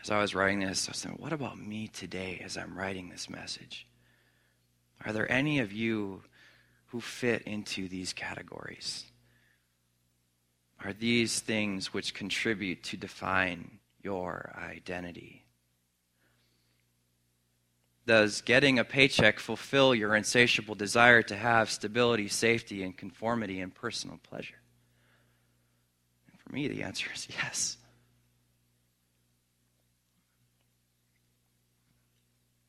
As 0.00 0.10
I 0.10 0.20
was 0.20 0.34
writing 0.34 0.60
this, 0.60 0.88
I 0.88 0.92
was 0.92 1.02
thinking, 1.02 1.22
what 1.22 1.32
about 1.32 1.58
me 1.58 1.86
today 1.86 2.40
as 2.44 2.56
I'm 2.56 2.76
writing 2.76 3.08
this 3.08 3.30
message? 3.30 3.86
Are 5.04 5.12
there 5.12 5.30
any 5.30 5.60
of 5.60 5.72
you 5.72 6.22
who 6.86 7.00
fit 7.00 7.42
into 7.42 7.88
these 7.88 8.12
categories? 8.12 9.04
Are 10.84 10.92
these 10.92 11.40
things 11.40 11.94
which 11.94 12.14
contribute 12.14 12.82
to 12.84 12.96
define 12.96 13.78
your 14.02 14.52
identity? 14.60 15.41
Does 18.06 18.40
getting 18.40 18.78
a 18.78 18.84
paycheck 18.84 19.38
fulfill 19.38 19.94
your 19.94 20.16
insatiable 20.16 20.74
desire 20.74 21.22
to 21.22 21.36
have 21.36 21.70
stability, 21.70 22.28
safety, 22.28 22.82
and 22.82 22.96
conformity 22.96 23.60
and 23.60 23.72
personal 23.72 24.18
pleasure? 24.28 24.58
And 26.30 26.40
for 26.40 26.52
me, 26.52 26.66
the 26.66 26.82
answer 26.82 27.08
is 27.14 27.28
yes. 27.30 27.76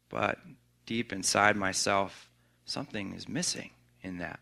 But 0.09 0.37
deep 0.85 1.11
inside 1.11 1.55
myself, 1.55 2.29
something 2.65 3.13
is 3.13 3.27
missing 3.27 3.71
in 4.03 4.19
that. 4.19 4.39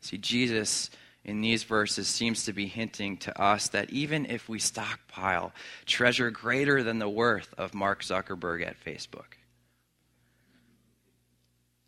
See, 0.00 0.16
Jesus 0.16 0.88
in 1.24 1.42
these 1.42 1.62
verses 1.62 2.08
seems 2.08 2.46
to 2.46 2.54
be 2.54 2.66
hinting 2.66 3.18
to 3.18 3.40
us 3.40 3.68
that 3.68 3.90
even 3.90 4.26
if 4.26 4.48
we 4.48 4.58
stockpile 4.58 5.52
treasure 5.84 6.30
greater 6.30 6.82
than 6.82 6.98
the 6.98 7.08
worth 7.08 7.54
of 7.58 7.74
Mark 7.74 8.02
Zuckerberg 8.02 8.66
at 8.66 8.82
Facebook, 8.82 9.36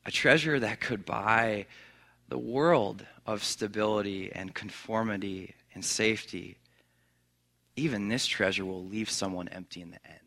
a 0.06 0.10
treasure 0.10 0.60
that 0.60 0.80
could 0.80 1.04
buy 1.04 1.66
the 2.28 2.38
world 2.38 3.04
of 3.26 3.44
stability 3.44 4.30
and 4.32 4.54
conformity 4.54 5.54
and 5.74 5.84
safety, 5.84 6.58
even 7.76 8.08
this 8.08 8.26
treasure 8.26 8.64
will 8.64 8.84
leave 8.84 9.10
someone 9.10 9.48
empty 9.48 9.80
in 9.80 9.90
the 9.90 10.06
end. 10.06 10.18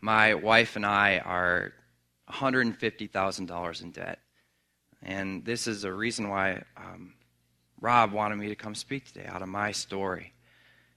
My 0.00 0.34
wife 0.34 0.76
and 0.76 0.84
I 0.84 1.18
are 1.18 1.72
$150,000 2.30 3.82
in 3.82 3.90
debt. 3.90 4.18
And 5.02 5.44
this 5.44 5.66
is 5.66 5.84
a 5.84 5.92
reason 5.92 6.28
why 6.28 6.62
um, 6.76 7.14
Rob 7.80 8.12
wanted 8.12 8.36
me 8.36 8.48
to 8.48 8.54
come 8.54 8.74
speak 8.74 9.06
today 9.06 9.26
out 9.26 9.42
of 9.42 9.48
my 9.48 9.72
story. 9.72 10.32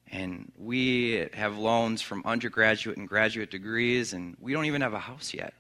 And 0.10 0.52
we 0.58 1.28
have 1.34 1.58
loans 1.58 2.02
from 2.02 2.22
undergraduate 2.26 2.98
and 2.98 3.08
graduate 3.08 3.52
degrees, 3.52 4.14
and 4.14 4.38
we 4.40 4.54
don't 4.54 4.66
even 4.66 4.82
have 4.82 4.94
a 4.94 5.00
house 5.00 5.34
yet. 5.34 5.54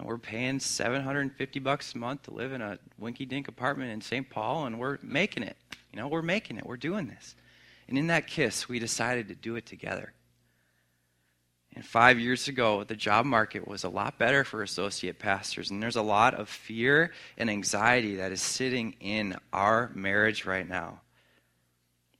And 0.00 0.08
we're 0.08 0.16
paying 0.16 0.60
750 0.60 1.60
bucks 1.60 1.94
a 1.94 1.98
month 1.98 2.22
to 2.22 2.30
live 2.30 2.54
in 2.54 2.62
a 2.62 2.78
winky 2.98 3.26
dink 3.26 3.48
apartment 3.48 3.90
in 3.90 4.00
St. 4.00 4.30
Paul, 4.30 4.64
and 4.64 4.78
we're 4.78 4.96
making 5.02 5.42
it. 5.42 5.58
You 5.92 5.98
know, 5.98 6.08
we're 6.08 6.22
making 6.22 6.56
it. 6.56 6.64
We're 6.64 6.78
doing 6.78 7.06
this. 7.06 7.36
And 7.86 7.98
in 7.98 8.06
that 8.06 8.26
kiss, 8.26 8.66
we 8.66 8.78
decided 8.78 9.28
to 9.28 9.34
do 9.34 9.56
it 9.56 9.66
together. 9.66 10.14
And 11.74 11.84
five 11.84 12.18
years 12.18 12.48
ago, 12.48 12.82
the 12.82 12.96
job 12.96 13.26
market 13.26 13.68
was 13.68 13.84
a 13.84 13.90
lot 13.90 14.18
better 14.18 14.42
for 14.42 14.62
associate 14.62 15.18
pastors. 15.18 15.70
And 15.70 15.82
there's 15.82 15.96
a 15.96 16.02
lot 16.02 16.32
of 16.32 16.48
fear 16.48 17.12
and 17.36 17.50
anxiety 17.50 18.16
that 18.16 18.32
is 18.32 18.40
sitting 18.40 18.94
in 19.00 19.36
our 19.52 19.90
marriage 19.94 20.46
right 20.46 20.66
now. 20.66 21.02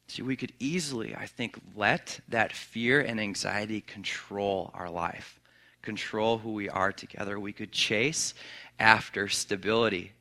See, 0.07 0.21
we 0.21 0.37
could 0.37 0.53
easily, 0.59 1.17
I 1.17 1.25
think, 1.25 1.59
let 1.75 2.21
that 2.29 2.53
fear 2.53 3.01
and 3.01 3.19
anxiety 3.19 3.81
control 3.81 4.71
our 4.75 4.91
life, 4.91 5.40
control 5.83 6.39
who 6.39 6.53
we 6.53 6.69
are 6.69 6.93
together. 6.93 7.39
We 7.39 7.53
could 7.53 7.73
chase 7.73 8.35
after 8.79 9.29
stability. 9.29 10.13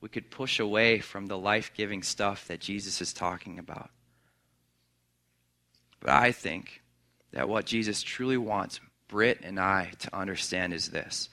We 0.00 0.08
could 0.08 0.30
push 0.30 0.60
away 0.60 1.00
from 1.00 1.26
the 1.26 1.38
life 1.38 1.72
giving 1.76 2.02
stuff 2.02 2.48
that 2.48 2.60
Jesus 2.60 3.00
is 3.00 3.12
talking 3.12 3.58
about. 3.58 3.90
But 6.00 6.10
I 6.10 6.32
think 6.32 6.82
that 7.32 7.48
what 7.48 7.66
Jesus 7.66 8.02
truly 8.02 8.38
wants 8.38 8.80
Britt 9.08 9.40
and 9.42 9.58
I 9.58 9.90
to 10.00 10.16
understand 10.16 10.72
is 10.72 10.88
this 10.88 11.28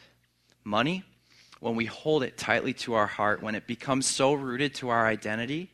money, 0.63 1.03
when 1.59 1.75
we 1.75 1.86
hold 1.86 2.24
it 2.24 2.38
tightly 2.38 2.74
to 2.74 2.93
our 2.95 3.07
heart, 3.07 3.41
when 3.41 3.55
it 3.55 3.65
becomes 3.65 4.05
so 4.05 4.33
rooted 4.33 4.75
to 4.75 4.89
our 4.89 5.07
identity, 5.07 5.71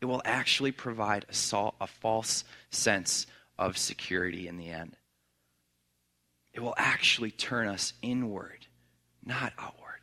it 0.00 0.04
will 0.06 0.22
actually 0.24 0.72
provide 0.72 1.24
a, 1.28 1.70
a 1.80 1.86
false 1.86 2.44
sense 2.70 3.26
of 3.58 3.76
security 3.76 4.48
in 4.48 4.56
the 4.56 4.68
end. 4.68 4.96
It 6.56 6.62
will 6.62 6.74
actually 6.78 7.30
turn 7.30 7.68
us 7.68 7.92
inward, 8.00 8.66
not 9.22 9.52
outward. 9.58 10.00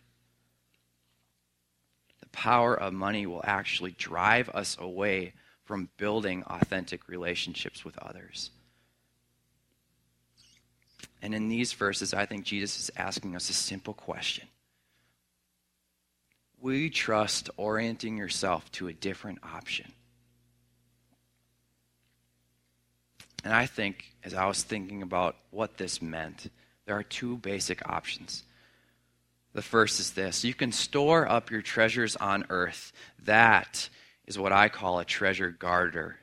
The 2.19 2.27
power 2.27 2.79
of 2.79 2.93
money 2.93 3.25
will 3.25 3.41
actually 3.43 3.91
drive 3.91 4.49
us 4.49 4.77
away 4.79 5.33
from 5.65 5.89
building 5.97 6.43
authentic 6.43 7.07
relationships 7.07 7.83
with 7.83 7.97
others. 7.97 8.51
And 11.23 11.33
in 11.33 11.49
these 11.49 11.73
verses, 11.73 12.13
I 12.13 12.27
think 12.27 12.45
Jesus 12.45 12.77
is 12.77 12.91
asking 12.95 13.35
us 13.35 13.49
a 13.49 13.53
simple 13.53 13.95
question 13.95 14.47
Will 16.61 16.75
you 16.75 16.91
trust 16.91 17.49
orienting 17.57 18.15
yourself 18.15 18.71
to 18.73 18.89
a 18.89 18.93
different 18.93 19.39
option? 19.43 19.91
And 23.43 23.53
I 23.53 23.65
think, 23.65 24.13
as 24.23 24.33
I 24.33 24.45
was 24.45 24.63
thinking 24.63 25.01
about 25.01 25.35
what 25.51 25.77
this 25.77 26.01
meant, 26.01 26.49
there 26.85 26.97
are 26.97 27.03
two 27.03 27.37
basic 27.37 27.87
options. 27.89 28.43
The 29.53 29.61
first 29.61 29.99
is 29.99 30.11
this 30.11 30.43
you 30.43 30.53
can 30.53 30.71
store 30.71 31.29
up 31.29 31.51
your 31.51 31.61
treasures 31.61 32.15
on 32.15 32.45
earth. 32.49 32.91
That 33.25 33.89
is 34.25 34.39
what 34.39 34.53
I 34.53 34.69
call 34.69 34.99
a 34.99 35.05
treasure 35.05 35.51
guarder. 35.51 36.17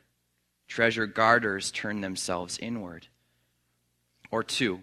Treasure 0.67 1.07
guarders 1.07 1.71
turn 1.71 2.01
themselves 2.01 2.59
inward. 2.59 3.09
Or 4.31 4.45
two, 4.45 4.81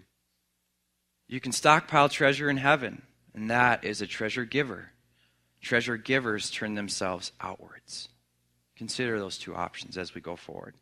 you 1.26 1.40
can 1.40 1.52
stockpile 1.52 2.08
treasure 2.08 2.50
in 2.50 2.58
heaven, 2.58 3.02
and 3.34 3.50
that 3.50 3.84
is 3.84 4.00
a 4.00 4.06
treasure 4.06 4.44
giver. 4.44 4.92
Treasure 5.60 5.96
givers 5.96 6.50
turn 6.50 6.74
themselves 6.74 7.32
outwards. 7.40 8.08
Consider 8.76 9.18
those 9.18 9.38
two 9.38 9.54
options 9.54 9.98
as 9.98 10.14
we 10.14 10.20
go 10.20 10.36
forward. 10.36 10.74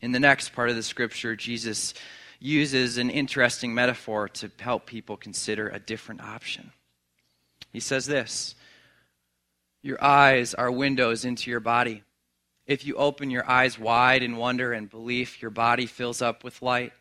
In 0.00 0.12
the 0.12 0.20
next 0.20 0.52
part 0.52 0.70
of 0.70 0.76
the 0.76 0.82
scripture, 0.82 1.34
Jesus 1.36 1.94
uses 2.40 2.98
an 2.98 3.10
interesting 3.10 3.74
metaphor 3.74 4.28
to 4.28 4.50
help 4.58 4.86
people 4.86 5.16
consider 5.16 5.68
a 5.68 5.78
different 5.78 6.20
option. 6.20 6.72
He 7.72 7.80
says 7.80 8.06
this 8.06 8.54
Your 9.82 10.02
eyes 10.02 10.54
are 10.54 10.70
windows 10.70 11.24
into 11.24 11.50
your 11.50 11.60
body. 11.60 12.02
If 12.66 12.86
you 12.86 12.96
open 12.96 13.30
your 13.30 13.48
eyes 13.48 13.78
wide 13.78 14.22
in 14.22 14.36
wonder 14.36 14.72
and 14.72 14.88
belief, 14.88 15.42
your 15.42 15.50
body 15.50 15.86
fills 15.86 16.22
up 16.22 16.44
with 16.44 16.62
light. 16.62 16.92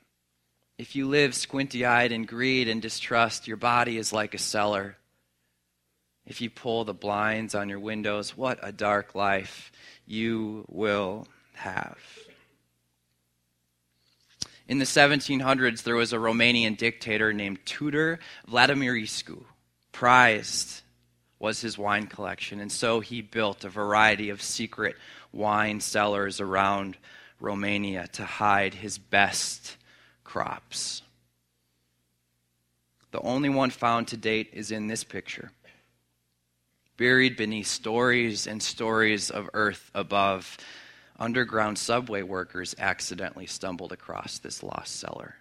If 0.78 0.96
you 0.96 1.08
live 1.08 1.36
squinty 1.36 1.86
eyed 1.86 2.12
in 2.12 2.26
greed 2.26 2.68
and 2.68 2.82
distrust, 2.82 3.48
your 3.48 3.58
body 3.58 3.98
is 3.98 4.12
like 4.12 4.34
a 4.34 4.40
cellar. 4.40 4.98
If 6.26 6.42
you 6.42 6.50
pull 6.50 6.84
the 6.84 6.94
blinds 6.94 7.54
on 7.54 7.70
your 7.70 7.80
windows, 7.80 8.36
what 8.36 8.60
a 8.62 8.72
dark 8.72 9.14
life 9.14 9.72
you 10.06 10.66
will 10.70 11.28
have. 11.54 11.98
In 14.68 14.80
the 14.80 14.86
1700s, 14.86 15.84
there 15.84 15.96
was 15.96 16.14
a 16.14 16.18
Romanian 16.18 16.78
dictator 16.78 17.34
named 17.34 17.66
Tudor 17.66 18.20
Vladimirescu. 18.48 19.44
Prized 19.92 20.82
was 21.38 21.60
his 21.60 21.78
wine 21.78 22.08
collection, 22.08 22.62
and 22.62 22.72
so 22.72 23.02
he 23.02 23.22
built 23.22 23.66
a 23.66 23.70
variety 23.70 24.30
of 24.30 24.42
secret 24.42 24.96
wine 25.34 25.82
cellars 25.82 26.40
around 26.40 26.98
Romania 27.40 28.08
to 28.14 28.24
hide 28.24 28.74
his 28.74 28.98
best 28.98 29.76
crops. 30.24 31.02
The 33.12 33.20
only 33.20 33.50
one 33.50 33.70
found 33.70 34.08
to 34.08 34.18
date 34.18 34.50
is 34.54 34.72
in 34.72 34.88
this 34.88 35.04
picture. 35.04 35.52
Buried 36.96 37.36
beneath 37.36 37.68
stories 37.68 38.48
and 38.48 38.64
stories 38.64 39.30
of 39.30 39.50
earth 39.54 39.92
above, 39.94 40.58
underground 41.24 41.78
subway 41.78 42.22
workers 42.22 42.76
accidentally 42.78 43.46
stumbled 43.46 43.94
across 43.94 44.40
this 44.40 44.62
lost 44.62 45.00
cellar. 45.00 45.36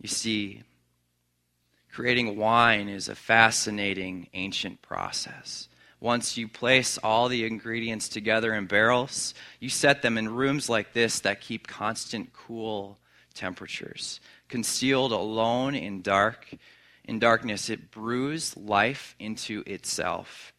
You 0.00 0.08
see, 0.08 0.62
creating 1.92 2.38
wine 2.38 2.88
is 2.88 3.10
a 3.10 3.14
fascinating 3.14 4.28
ancient 4.32 4.80
process. 4.80 5.68
Once 6.00 6.38
you 6.38 6.48
place 6.48 6.96
all 7.04 7.28
the 7.28 7.44
ingredients 7.44 8.08
together 8.08 8.54
in 8.54 8.64
barrels, 8.64 9.34
you 9.58 9.68
set 9.68 10.00
them 10.00 10.16
in 10.16 10.34
rooms 10.34 10.70
like 10.70 10.94
this 10.94 11.20
that 11.20 11.42
keep 11.42 11.66
constant 11.66 12.32
cool 12.32 12.98
temperatures. 13.34 14.20
Concealed 14.48 15.12
alone 15.12 15.74
in 15.74 16.00
dark, 16.00 16.46
in 17.04 17.18
darkness, 17.18 17.68
it 17.68 17.90
brews 17.90 18.56
life 18.56 19.14
into 19.18 19.62
itself. 19.66 20.54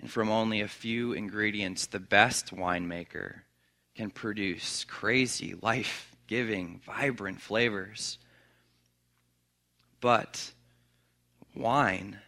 And 0.00 0.10
from 0.10 0.30
only 0.30 0.62
a 0.62 0.68
few 0.68 1.12
ingredients, 1.12 1.86
the 1.86 2.00
best 2.00 2.54
winemaker 2.54 3.40
can 3.94 4.10
produce 4.10 4.84
crazy, 4.84 5.54
life 5.60 6.16
giving, 6.26 6.80
vibrant 6.86 7.40
flavors. 7.40 8.18
But 10.00 10.52
wine 11.54 12.18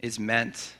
is 0.00 0.18
meant 0.18 0.74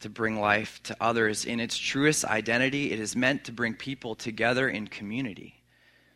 to 0.00 0.08
bring 0.08 0.40
life 0.40 0.82
to 0.84 0.96
others. 1.00 1.44
In 1.44 1.60
its 1.60 1.76
truest 1.76 2.24
identity, 2.24 2.92
it 2.92 3.00
is 3.00 3.14
meant 3.14 3.44
to 3.44 3.52
bring 3.52 3.74
people 3.74 4.14
together 4.14 4.68
in 4.68 4.86
community, 4.86 5.62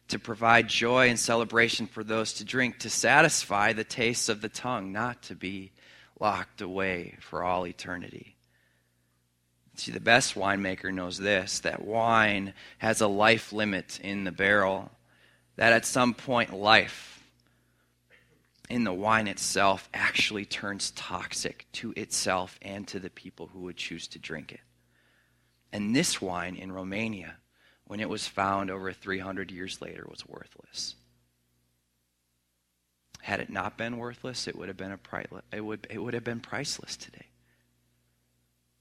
to 0.09 0.19
provide 0.19 0.69
joy 0.69 1.09
and 1.09 1.19
celebration 1.19 1.87
for 1.87 2.05
those 2.05 2.33
to 2.35 2.45
drink, 2.45 2.79
to 2.79 2.91
satisfy 2.91 3.73
the 3.73 3.85
tastes 3.85 4.29
of 4.29 4.41
the 4.41 4.49
tongue, 4.49 4.93
not 4.93 5.23
to 5.25 5.35
be 5.35 5.73
locked 6.19 6.63
away 6.63 7.17
for 7.21 7.43
all 7.43 7.67
eternity. 7.67 8.32
See, 9.83 9.91
the 9.91 9.99
best 9.99 10.37
winemaker 10.37 10.95
knows 10.95 11.19
this 11.19 11.59
that 11.61 11.85
wine 11.85 12.55
has 12.79 13.01
a 13.01 13.09
life 13.09 13.53
limit 13.53 13.99
in 13.99 14.23
the 14.23 14.31
barrel, 14.31 14.93
that 15.57 15.73
at 15.73 15.85
some 15.85 16.15
point, 16.15 16.53
life 16.53 17.21
in 18.71 18.85
the 18.85 18.93
wine 18.93 19.27
itself 19.27 19.89
actually 19.93 20.45
turns 20.45 20.93
toxic 20.93 21.67
to 21.73 21.93
itself 21.97 22.61
and 22.63 22.87
to 22.87 23.01
the 23.01 23.11
people 23.11 23.49
who 23.49 23.63
would 23.63 23.77
choose 23.77 24.07
to 24.07 24.21
drink 24.21 24.53
it. 24.53 24.61
And 25.73 25.97
this 25.97 26.23
wine 26.23 26.55
in 26.55 26.71
Romania, 26.71 27.39
when 27.89 27.99
it 27.99 28.09
was 28.09 28.29
found 28.29 28.71
over 28.71 28.93
300 28.93 29.51
years 29.51 29.83
later, 29.83 30.07
was 30.09 30.25
worthless. 30.25 30.95
Had 33.21 33.41
it 33.41 33.51
not 33.51 33.77
been 33.77 33.99
worthless, 33.99 34.47
it 34.47 34.55
would 34.55 34.69
have 34.69 34.77
been, 34.77 34.93
a 34.93 34.97
pri- 34.97 35.27
it 35.53 35.61
would, 35.61 35.89
it 35.91 35.99
would 35.99 36.15
have 36.15 36.23
been 36.23 36.39
priceless 36.39 36.97
today. 36.97 37.27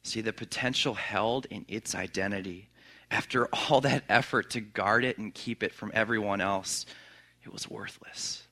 See, 0.04 0.22
the 0.22 0.34
potential 0.34 0.96
held 0.96 1.46
in 1.50 1.66
its 1.68 1.94
identity, 1.96 2.70
after 3.10 3.48
all 3.54 3.82
that 3.82 4.04
effort 4.10 4.52
to 4.52 4.62
guard 4.62 5.04
it 5.04 5.18
and 5.18 5.34
keep 5.34 5.64
it 5.64 5.74
from 5.74 5.92
everyone 5.94 6.42
else, 6.42 6.86
it 7.44 7.52
was 7.52 7.70
worthless. 7.70 8.44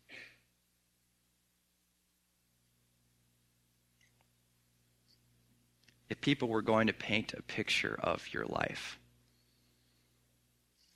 if 6.10 6.20
people 6.22 6.48
were 6.48 6.62
going 6.62 6.88
to 6.88 6.94
paint 6.94 7.34
a 7.34 7.42
picture 7.44 7.98
of 8.02 8.34
your 8.34 8.46
life 8.46 9.00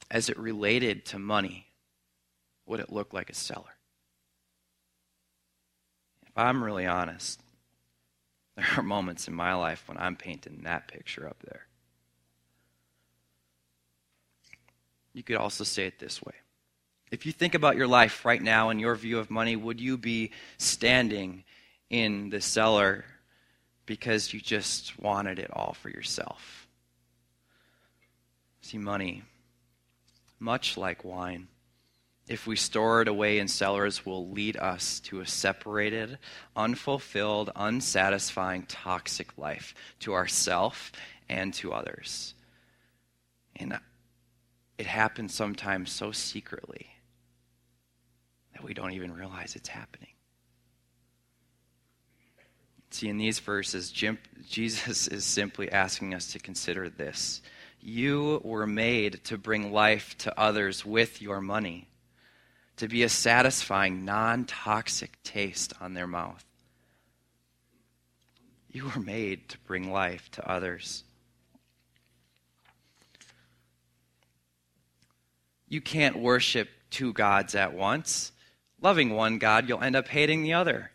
as 0.10 0.28
it 0.28 0.38
related 0.38 1.06
to 1.06 1.20
money, 1.20 1.68
would 2.66 2.80
it 2.80 2.92
look 2.92 3.14
like 3.14 3.30
a 3.30 3.36
cellar? 3.36 3.78
If 6.26 6.36
I'm 6.36 6.64
really 6.64 6.88
honest, 6.88 7.42
there 8.56 8.68
are 8.78 8.84
moments 8.84 9.28
in 9.28 9.34
my 9.34 9.54
life 9.54 9.84
when 9.88 9.98
I'm 9.98 10.16
painting 10.16 10.62
that 10.64 10.88
picture 10.88 11.28
up 11.28 11.38
there. 11.44 11.68
You 15.14 15.24
could 15.24 15.38
also 15.38 15.64
say 15.64 15.86
it 15.86 16.00
this 16.00 16.22
way. 16.22 16.34
If 17.12 17.26
you 17.26 17.32
think 17.32 17.54
about 17.54 17.76
your 17.76 17.88
life 17.88 18.26
right 18.26 18.42
now 18.42 18.70
and 18.70 18.82
your 18.82 18.96
view 18.96 19.20
of 19.20 19.30
money, 19.30 19.56
would 19.56 19.80
you 19.80 19.98
be 19.98 20.32
standing 20.58 21.44
in 21.90 22.32
the 22.32 22.42
cellar 22.42 23.06
because 23.86 24.34
you 24.34 24.40
just 24.40 24.98
wanted 25.00 25.40
it 25.40 25.50
all 25.54 25.74
for 25.74 25.90
yourself. 25.90 26.68
See, 28.62 28.78
money, 28.78 29.24
much 30.40 30.78
like 30.78 31.04
wine, 31.04 31.48
if 32.28 32.48
we 32.48 32.56
store 32.56 33.02
it 33.02 33.08
away 33.08 33.40
in 33.40 33.48
cellars, 33.48 34.06
will 34.06 34.30
lead 34.30 34.56
us 34.58 35.00
to 35.02 35.20
a 35.20 35.28
separated, 35.28 36.18
unfulfilled, 36.56 37.52
unsatisfying, 37.56 38.66
toxic 38.68 39.38
life 39.38 39.76
to 40.00 40.14
ourself 40.14 40.92
and 41.28 41.54
to 41.56 41.74
others. 41.74 42.34
And 43.56 43.78
it 44.78 44.86
happens 44.86 45.34
sometimes 45.34 45.92
so 45.92 46.12
secretly 46.12 46.88
that 48.54 48.64
we 48.64 48.74
don't 48.74 48.94
even 48.94 49.14
realize 49.14 49.56
it's 49.56 49.70
happening. 49.70 50.10
See, 52.90 53.10
in 53.10 53.18
these 53.18 53.40
verses, 53.40 53.92
Jesus 53.92 55.08
is 55.08 55.26
simply 55.26 55.72
asking 55.72 56.14
us 56.14 56.32
to 56.34 56.40
consider 56.40 56.90
this. 56.90 57.42
You 57.82 58.40
were 58.44 58.68
made 58.68 59.24
to 59.26 59.38
bring 59.38 59.74
life 59.74 60.18
to 60.20 60.40
others 60.40 60.86
with 60.86 61.22
your 61.22 61.42
money, 61.42 61.90
to 62.84 62.90
be 62.90 63.04
a 63.04 63.10
satisfying, 63.10 64.04
non 64.04 64.44
toxic 64.44 65.12
taste 65.24 65.74
on 65.80 65.94
their 65.94 66.06
mouth. 66.06 66.44
You 68.70 68.90
were 68.94 69.00
made 69.00 69.48
to 69.50 69.58
bring 69.60 69.90
life 69.90 70.30
to 70.32 70.50
others. 70.50 71.06
You 75.70 75.80
can't 75.80 76.20
worship 76.20 76.68
two 76.90 77.14
gods 77.14 77.56
at 77.56 77.74
once. 77.74 78.34
Loving 78.82 79.12
one 79.12 79.38
God, 79.38 79.70
you'll 79.70 79.82
end 79.82 79.96
up 79.96 80.10
hating 80.10 80.44
the 80.44 80.54
other. 80.54 80.92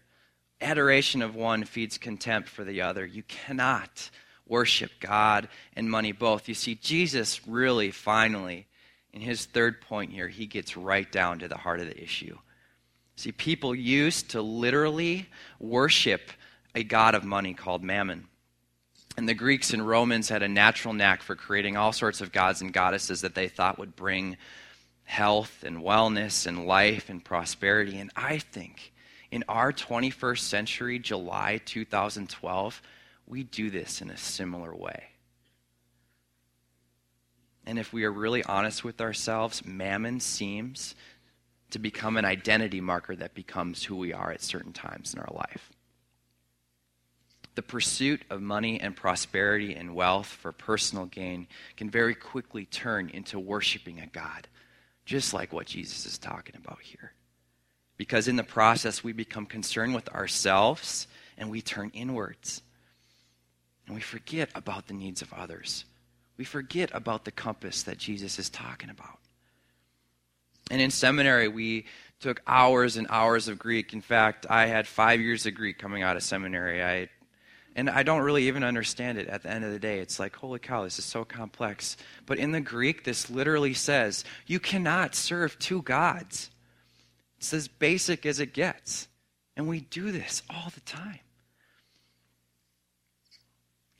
Adoration 0.60 1.22
of 1.22 1.34
one 1.34 1.64
feeds 1.64 1.96
contempt 1.96 2.50
for 2.50 2.64
the 2.64 2.82
other. 2.82 3.06
You 3.06 3.22
cannot 3.22 4.10
worship 4.46 4.90
God 5.00 5.48
and 5.74 5.90
money 5.90 6.12
both. 6.12 6.48
You 6.48 6.54
see, 6.54 6.74
Jesus 6.74 7.48
really, 7.48 7.90
finally, 7.90 8.66
in 9.12 9.20
his 9.20 9.46
third 9.46 9.80
point 9.80 10.12
here, 10.12 10.28
he 10.28 10.46
gets 10.46 10.76
right 10.76 11.10
down 11.10 11.38
to 11.40 11.48
the 11.48 11.56
heart 11.56 11.80
of 11.80 11.86
the 11.86 12.02
issue. 12.02 12.36
See, 13.16 13.32
people 13.32 13.74
used 13.74 14.30
to 14.30 14.42
literally 14.42 15.26
worship 15.58 16.30
a 16.74 16.84
god 16.84 17.14
of 17.14 17.24
money 17.24 17.54
called 17.54 17.82
Mammon. 17.82 18.28
And 19.16 19.28
the 19.28 19.34
Greeks 19.34 19.72
and 19.72 19.86
Romans 19.86 20.28
had 20.28 20.44
a 20.44 20.48
natural 20.48 20.94
knack 20.94 21.22
for 21.22 21.34
creating 21.34 21.76
all 21.76 21.92
sorts 21.92 22.20
of 22.20 22.30
gods 22.30 22.60
and 22.60 22.72
goddesses 22.72 23.22
that 23.22 23.34
they 23.34 23.48
thought 23.48 23.78
would 23.78 23.96
bring 23.96 24.36
health 25.02 25.64
and 25.66 25.78
wellness 25.78 26.46
and 26.46 26.66
life 26.66 27.08
and 27.08 27.24
prosperity. 27.24 27.98
And 27.98 28.12
I 28.14 28.38
think 28.38 28.92
in 29.32 29.42
our 29.48 29.72
21st 29.72 30.38
century, 30.38 30.98
July 30.98 31.60
2012, 31.64 32.80
we 33.26 33.42
do 33.42 33.70
this 33.70 34.00
in 34.00 34.10
a 34.10 34.16
similar 34.16 34.74
way. 34.74 35.04
And 37.68 37.78
if 37.78 37.92
we 37.92 38.04
are 38.04 38.10
really 38.10 38.42
honest 38.42 38.82
with 38.82 39.00
ourselves, 39.00 39.64
mammon 39.64 40.18
seems 40.18 40.96
to 41.70 41.78
become 41.78 42.16
an 42.16 42.24
identity 42.24 42.80
marker 42.80 43.14
that 43.14 43.34
becomes 43.34 43.84
who 43.84 43.94
we 43.94 44.12
are 44.12 44.32
at 44.32 44.42
certain 44.42 44.72
times 44.72 45.14
in 45.14 45.20
our 45.20 45.32
life. 45.32 45.70
The 47.54 47.62
pursuit 47.62 48.22
of 48.30 48.42
money 48.42 48.80
and 48.80 48.96
prosperity 48.96 49.74
and 49.74 49.94
wealth 49.94 50.26
for 50.26 50.50
personal 50.50 51.06
gain 51.06 51.46
can 51.76 51.90
very 51.90 52.14
quickly 52.14 52.64
turn 52.64 53.10
into 53.10 53.38
worshiping 53.38 54.00
a 54.00 54.06
God, 54.06 54.48
just 55.04 55.32
like 55.34 55.52
what 55.52 55.66
Jesus 55.66 56.06
is 56.06 56.18
talking 56.18 56.56
about 56.56 56.78
here 56.82 57.12
because 57.98 58.28
in 58.28 58.36
the 58.36 58.44
process 58.44 59.04
we 59.04 59.12
become 59.12 59.44
concerned 59.44 59.94
with 59.94 60.08
ourselves 60.08 61.06
and 61.36 61.50
we 61.50 61.60
turn 61.60 61.90
inwards. 61.92 62.62
And 63.86 63.94
we 63.94 64.00
forget 64.00 64.48
about 64.54 64.86
the 64.86 64.94
needs 64.94 65.20
of 65.20 65.32
others. 65.32 65.84
We 66.38 66.44
forget 66.44 66.90
about 66.94 67.24
the 67.24 67.32
compass 67.32 67.82
that 67.82 67.98
Jesus 67.98 68.38
is 68.38 68.48
talking 68.48 68.88
about. 68.88 69.18
And 70.70 70.80
in 70.80 70.90
seminary, 70.90 71.48
we 71.48 71.86
took 72.20 72.40
hours 72.46 72.96
and 72.96 73.06
hours 73.10 73.48
of 73.48 73.58
Greek. 73.58 73.92
In 73.92 74.00
fact, 74.00 74.46
I 74.48 74.66
had 74.66 74.86
five 74.86 75.20
years 75.20 75.46
of 75.46 75.54
Greek 75.54 75.78
coming 75.78 76.02
out 76.02 76.16
of 76.16 76.22
seminary. 76.22 76.82
I, 76.82 77.08
and 77.74 77.90
I 77.90 78.02
don't 78.02 78.22
really 78.22 78.48
even 78.48 78.62
understand 78.62 79.18
it 79.18 79.28
at 79.28 79.42
the 79.42 79.50
end 79.50 79.64
of 79.64 79.72
the 79.72 79.78
day. 79.78 79.98
It's 79.98 80.20
like, 80.20 80.36
holy 80.36 80.58
cow, 80.58 80.84
this 80.84 80.98
is 80.98 81.04
so 81.04 81.24
complex. 81.24 81.96
But 82.26 82.38
in 82.38 82.52
the 82.52 82.60
Greek, 82.60 83.04
this 83.04 83.30
literally 83.30 83.74
says, 83.74 84.24
you 84.46 84.60
cannot 84.60 85.14
serve 85.14 85.58
two 85.58 85.82
gods. 85.82 86.50
It's 87.38 87.52
as 87.52 87.66
basic 87.68 88.26
as 88.26 88.40
it 88.40 88.52
gets. 88.52 89.08
And 89.56 89.66
we 89.66 89.80
do 89.80 90.12
this 90.12 90.42
all 90.50 90.70
the 90.72 90.80
time. 90.80 91.20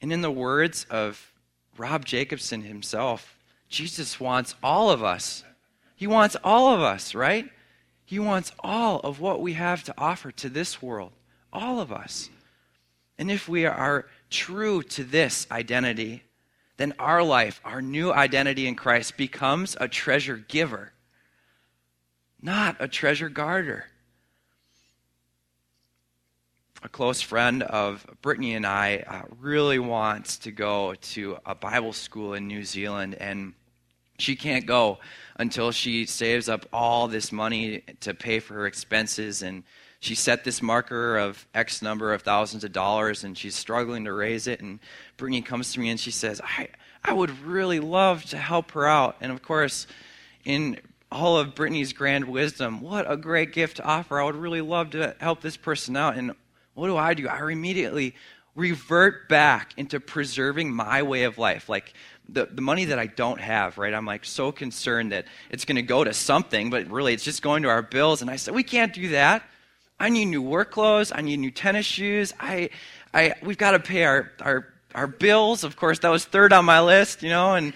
And 0.01 0.13
in 0.13 0.21
the 0.21 0.31
words 0.31 0.87
of 0.91 1.33
Rob 1.79 2.05
Jacobson 2.05 2.63
himself, 2.63 3.37
Jesus 3.69 4.19
wants 4.19 4.55
all 4.63 4.91
of 4.91 5.03
us. 5.03 5.45
He 5.97 6.07
wants 6.07 6.37
all 6.43 6.75
of 6.75 6.81
us, 6.81 7.15
right? 7.15 7.51
He 8.05 8.19
wants 8.19 8.53
all 8.61 9.01
of 9.01 9.21
what 9.21 9.41
we 9.41 9.55
have 9.55 9.85
to 9.85 9.95
offer 9.99 10.31
to 10.33 10.49
this 10.49 10.81
world. 10.81 11.13
All 11.53 11.81
of 11.81 11.93
us. 11.93 12.31
And 13.19 13.31
if 13.31 13.49
we 13.49 13.67
are 13.67 14.07
true 14.31 14.83
to 14.83 15.05
this 15.05 15.47
identity, 15.51 16.23
then 16.77 16.95
our 16.99 17.23
life, 17.23 17.61
our 17.65 17.83
new 17.83 18.13
identity 18.13 18.67
in 18.67 18.77
Christ, 18.77 19.17
becomes 19.17 19.77
a 19.81 19.89
treasure 19.89 20.37
giver 20.37 20.93
not 22.41 22.77
a 22.81 22.89
treasure 22.89 23.29
guarder. 23.29 23.87
A 26.83 26.89
close 26.89 27.21
friend 27.21 27.63
of 27.63 28.07
Brittany 28.23 28.55
and 28.55 28.67
I 28.67 29.05
uh, 29.07 29.23
really 29.41 29.79
wants 29.79 30.39
to 30.39 30.53
go 30.53 30.95
to 30.95 31.39
a 31.45 31.55
Bible 31.55 31.93
school 31.93 32.35
in 32.35 32.47
New 32.47 32.65
Zealand, 32.65 33.17
and 33.17 33.55
she 34.19 34.37
can't 34.37 34.67
go 34.67 34.99
until 35.37 35.73
she 35.73 36.07
saves 36.07 36.49
up 36.49 36.67
all 36.73 37.09
this 37.09 37.33
money 37.33 37.83
to 38.01 38.15
pay 38.15 38.41
for 38.41 38.55
her 38.55 38.67
expenses. 38.67 39.43
And 39.43 39.65
she 40.01 40.15
set 40.15 40.45
this 40.45 40.63
marker 40.63 41.17
of 41.19 41.47
X 41.55 41.83
number 41.83 42.13
of 42.13 42.23
thousands 42.23 42.65
of 42.65 42.73
dollars, 42.73 43.25
and 43.25 43.37
she's 43.37 43.57
struggling 43.57 44.05
to 44.05 44.13
raise 44.13 44.47
it. 44.47 44.61
And 44.61 44.79
Brittany 45.17 45.43
comes 45.43 45.73
to 45.73 45.81
me 45.81 45.91
and 45.91 45.99
she 45.99 46.11
says, 46.11 46.41
I, 46.43 46.69
I 47.05 47.13
would 47.13 47.45
really 47.45 47.81
love 47.81 48.25
to 48.27 48.37
help 48.37 48.73
her 48.73 48.87
out. 48.87 49.17
And 49.21 49.33
of 49.33 49.43
course, 49.43 49.87
in 50.45 50.81
all 51.11 51.39
of 51.39 51.55
Brittany's 51.55 51.93
grand 51.93 52.27
wisdom, 52.27 52.81
what 52.81 53.11
a 53.11 53.17
great 53.17 53.53
gift 53.53 53.79
to 53.79 53.85
offer. 53.85 54.21
I 54.21 54.25
would 54.25 54.37
really 54.37 54.61
love 54.61 54.91
to 54.91 55.17
help 55.21 55.41
this 55.41 55.57
person 55.57 55.97
out. 55.97 56.17
And 56.17 56.33
what 56.79 56.87
do 56.87 56.97
I 56.97 57.15
do? 57.15 57.27
I 57.27 57.51
immediately 57.51 58.15
revert 58.55 59.29
back 59.29 59.73
into 59.77 59.99
preserving 59.99 60.73
my 60.73 61.03
way 61.03 61.25
of 61.25 61.37
life. 61.37 61.69
Like 61.69 61.93
the, 62.29 62.47
the 62.47 62.63
money 62.63 62.87
that 62.87 62.99
I 62.99 63.07
don't 63.07 63.41
have, 63.41 63.79
right? 63.79 63.93
I'm 63.93 64.07
like 64.07 64.25
so 64.25 64.53
concerned 64.53 65.11
that 65.11 65.25
it's 65.51 65.65
going 65.65 65.77
to 65.77 65.83
go 65.83 66.05
to 66.05 66.15
something, 66.15 66.71
but 66.71 66.89
really 66.89 67.15
it's 67.15 67.25
just 67.25 67.43
going 67.43 67.65
to 67.65 67.69
our 67.69 67.83
bills. 67.83 68.23
And 68.23 68.31
I 68.31 68.37
said, 68.37 68.55
we 68.55 68.63
can't 68.63 68.93
do 68.93 69.09
that. 69.09 69.43
I 69.99 70.09
need 70.09 70.27
new 70.27 70.41
work 70.41 70.71
clothes. 70.71 71.11
I 71.13 71.21
need 71.21 71.41
new 71.41 71.51
tennis 71.51 71.85
shoes. 71.85 72.33
I, 72.39 72.71
I, 73.13 73.35
we've 73.43 73.59
got 73.59 73.73
to 73.73 73.81
pay 73.81 74.05
our, 74.05 74.31
our, 74.41 74.69
our 74.95 75.09
bills. 75.09 75.65
Of 75.65 75.77
course, 75.77 75.99
that 76.01 76.11
was 76.11 76.25
third 76.25 76.53
on 76.53 76.65
my 76.65 76.81
list, 76.81 77.25
you 77.25 77.31
know, 77.31 77.55
and 77.55 77.73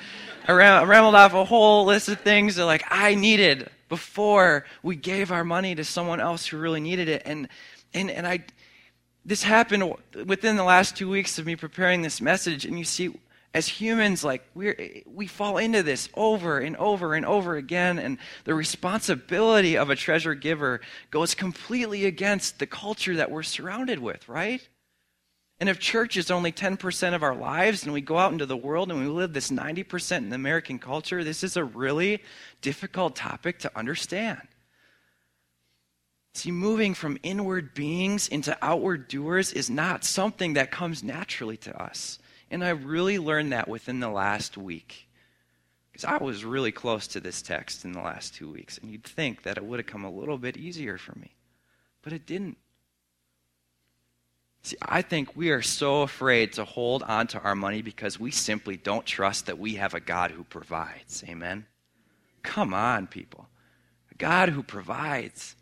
I, 0.47 0.53
ram- 0.53 0.81
I 0.81 0.87
rambled 0.87 1.17
off 1.17 1.35
a 1.35 1.45
whole 1.45 1.87
list 1.87 2.09
of 2.09 2.21
things 2.21 2.55
that 2.55 2.67
like 2.67 2.85
I 2.89 3.17
needed 3.17 3.69
before 3.89 4.65
we 4.83 4.95
gave 4.95 5.33
our 5.33 5.45
money 5.45 5.75
to 5.75 5.85
someone 5.85 6.21
else 6.21 6.47
who 6.47 6.59
really 6.59 6.81
needed 6.81 7.09
it. 7.09 7.23
And, 7.25 7.49
and, 7.95 8.09
and 8.11 8.27
I, 8.27 8.45
this 9.25 9.43
happened 9.43 9.95
within 10.27 10.57
the 10.57 10.65
last 10.65 10.97
two 10.97 11.09
weeks 11.09 11.39
of 11.39 11.47
me 11.47 11.57
preparing 11.57 12.03
this 12.03 12.21
message. 12.21 12.65
And 12.65 12.79
you 12.79 12.85
see, 12.85 13.15
as 13.55 13.69
humans, 13.69 14.25
like 14.25 14.45
we 14.55 15.05
we 15.07 15.27
fall 15.27 15.59
into 15.59 15.83
this 15.83 16.09
over 16.15 16.59
and 16.59 16.77
over 16.77 17.15
and 17.15 17.25
over 17.27 17.57
again, 17.57 17.99
and 17.99 18.19
the 18.45 18.55
responsibility 18.55 19.77
of 19.77 19.91
a 19.91 19.97
treasure 19.97 20.35
giver 20.35 20.81
goes 21.11 21.35
completely 21.35 22.07
against 22.07 22.59
the 22.59 22.67
culture 22.67 23.17
that 23.17 23.31
we're 23.31 23.43
surrounded 23.43 23.99
with, 23.99 24.29
right? 24.29 24.67
And 25.61 25.69
if 25.69 25.79
church 25.79 26.17
is 26.17 26.29
only 26.33 26.51
10% 26.51 27.15
of 27.15 27.23
our 27.23 27.37
lives 27.37 27.85
and 27.85 27.93
we 27.93 28.01
go 28.01 28.19
out 28.19 28.33
into 28.33 28.47
the 28.47 28.57
world 28.57 28.91
and 28.91 28.99
we 28.99 29.07
live 29.07 29.33
this 29.33 29.49
90% 29.49 30.17
in 30.17 30.33
American 30.33 30.81
culture, 30.81 31.23
this 31.23 31.45
is 31.45 31.57
a 31.57 31.63
really 31.63 32.21
difficult 32.63 33.15
topic 33.15 33.61
to 33.61 33.79
understand. 33.79 34.41
See, 36.35 36.51
moving 36.51 36.95
from 36.95 37.19
inward 37.23 37.75
beings 37.75 38.29
into 38.29 38.57
outward 38.63 39.09
doers 39.09 39.53
is 39.53 39.69
not 39.69 40.05
something 40.05 40.55
that 40.55 40.71
comes 40.71 41.03
naturally 41.03 41.59
to 41.59 41.83
us. 41.83 42.19
And 42.51 42.65
I 42.65 42.71
really 42.71 43.19
learned 43.19 43.53
that 43.53 43.69
within 43.69 44.01
the 44.01 44.09
last 44.09 44.57
week. 44.57 45.09
Because 45.91 46.05
I 46.05 46.17
was 46.17 46.45
really 46.45 46.73
close 46.73 47.07
to 47.09 47.21
this 47.21 47.43
text 47.43 47.85
in 47.85 47.93
the 47.93 48.01
last 48.01 48.35
two 48.35 48.51
weeks. 48.51 48.79
And 48.79 48.91
you'd 48.91 49.05
think 49.05 49.43
that 49.43 49.59
it 49.59 49.65
would 49.65 49.79
have 49.79 49.87
come 49.87 50.05
a 50.05 50.11
little 50.11 50.39
bit 50.39 50.57
easier 50.57 50.97
for 50.97 51.19
me. 51.19 51.35
But 52.01 52.15
it 52.15 52.27
didn't. 52.27 52.57
See, 54.63 54.77
I 54.81 55.03
think 55.03 55.37
we 55.37 55.51
are 55.51 55.61
so 55.61 56.03
afraid 56.03 56.55
to 56.55 56.65
hold 56.65 57.03
on 57.03 57.27
to 57.29 57.41
our 57.41 57.55
money 57.55 57.83
because 57.83 58.19
we 58.19 58.31
simply 58.31 58.77
don't 58.77 59.05
trust 59.05 59.47
that 59.47 59.59
we 59.59 59.75
have 59.75 59.93
a 59.93 60.01
God 60.01 60.31
who 60.31 60.45
provides. 60.45 61.23
Amen? 61.29 61.67
Come 62.43 62.73
on, 62.73 63.07
people. 63.07 63.49
A 64.13 64.15
God 64.15 64.49
who 64.49 64.63
provides. 64.63 65.57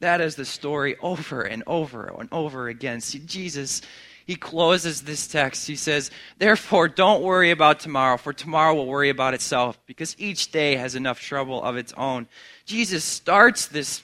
That 0.00 0.20
is 0.20 0.36
the 0.36 0.44
story 0.44 0.96
over 1.02 1.42
and 1.42 1.62
over 1.66 2.14
and 2.18 2.28
over 2.30 2.68
again. 2.68 3.00
See, 3.00 3.18
Jesus, 3.18 3.82
he 4.26 4.36
closes 4.36 5.02
this 5.02 5.26
text. 5.26 5.66
He 5.66 5.76
says, 5.76 6.10
Therefore, 6.38 6.86
don't 6.88 7.22
worry 7.22 7.50
about 7.50 7.80
tomorrow, 7.80 8.16
for 8.16 8.32
tomorrow 8.32 8.74
will 8.74 8.86
worry 8.86 9.08
about 9.08 9.34
itself, 9.34 9.78
because 9.86 10.14
each 10.18 10.52
day 10.52 10.76
has 10.76 10.94
enough 10.94 11.20
trouble 11.20 11.62
of 11.62 11.76
its 11.76 11.92
own. 11.94 12.28
Jesus 12.64 13.04
starts 13.04 13.66
this 13.66 14.02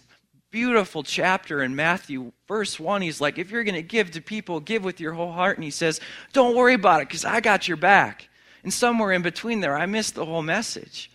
beautiful 0.51 1.03
chapter 1.03 1.63
in 1.63 1.77
Matthew, 1.77 2.33
verse 2.49 2.81
1. 2.81 3.03
He's 3.03 3.21
like, 3.21 3.39
If 3.39 3.51
you're 3.51 3.65
going 3.65 3.75
to 3.75 3.83
give 3.83 4.13
to 4.13 4.21
people, 4.21 4.61
give 4.61 4.83
with 4.83 4.99
your 4.99 5.13
whole 5.13 5.33
heart. 5.33 5.59
And 5.59 5.65
he 5.65 5.71
says, 5.71 6.01
Don't 6.33 6.57
worry 6.57 6.75
about 6.75 7.03
it, 7.03 7.09
because 7.09 7.25
I 7.25 7.41
got 7.41 7.69
your 7.69 7.77
back. 7.77 8.29
And 8.65 8.73
somewhere 8.73 9.13
in 9.13 9.23
between 9.23 9.61
there, 9.61 9.77
I 9.77 9.87
missed 9.87 10.15
the 10.15 10.25
whole 10.25 10.43
message. 10.43 11.11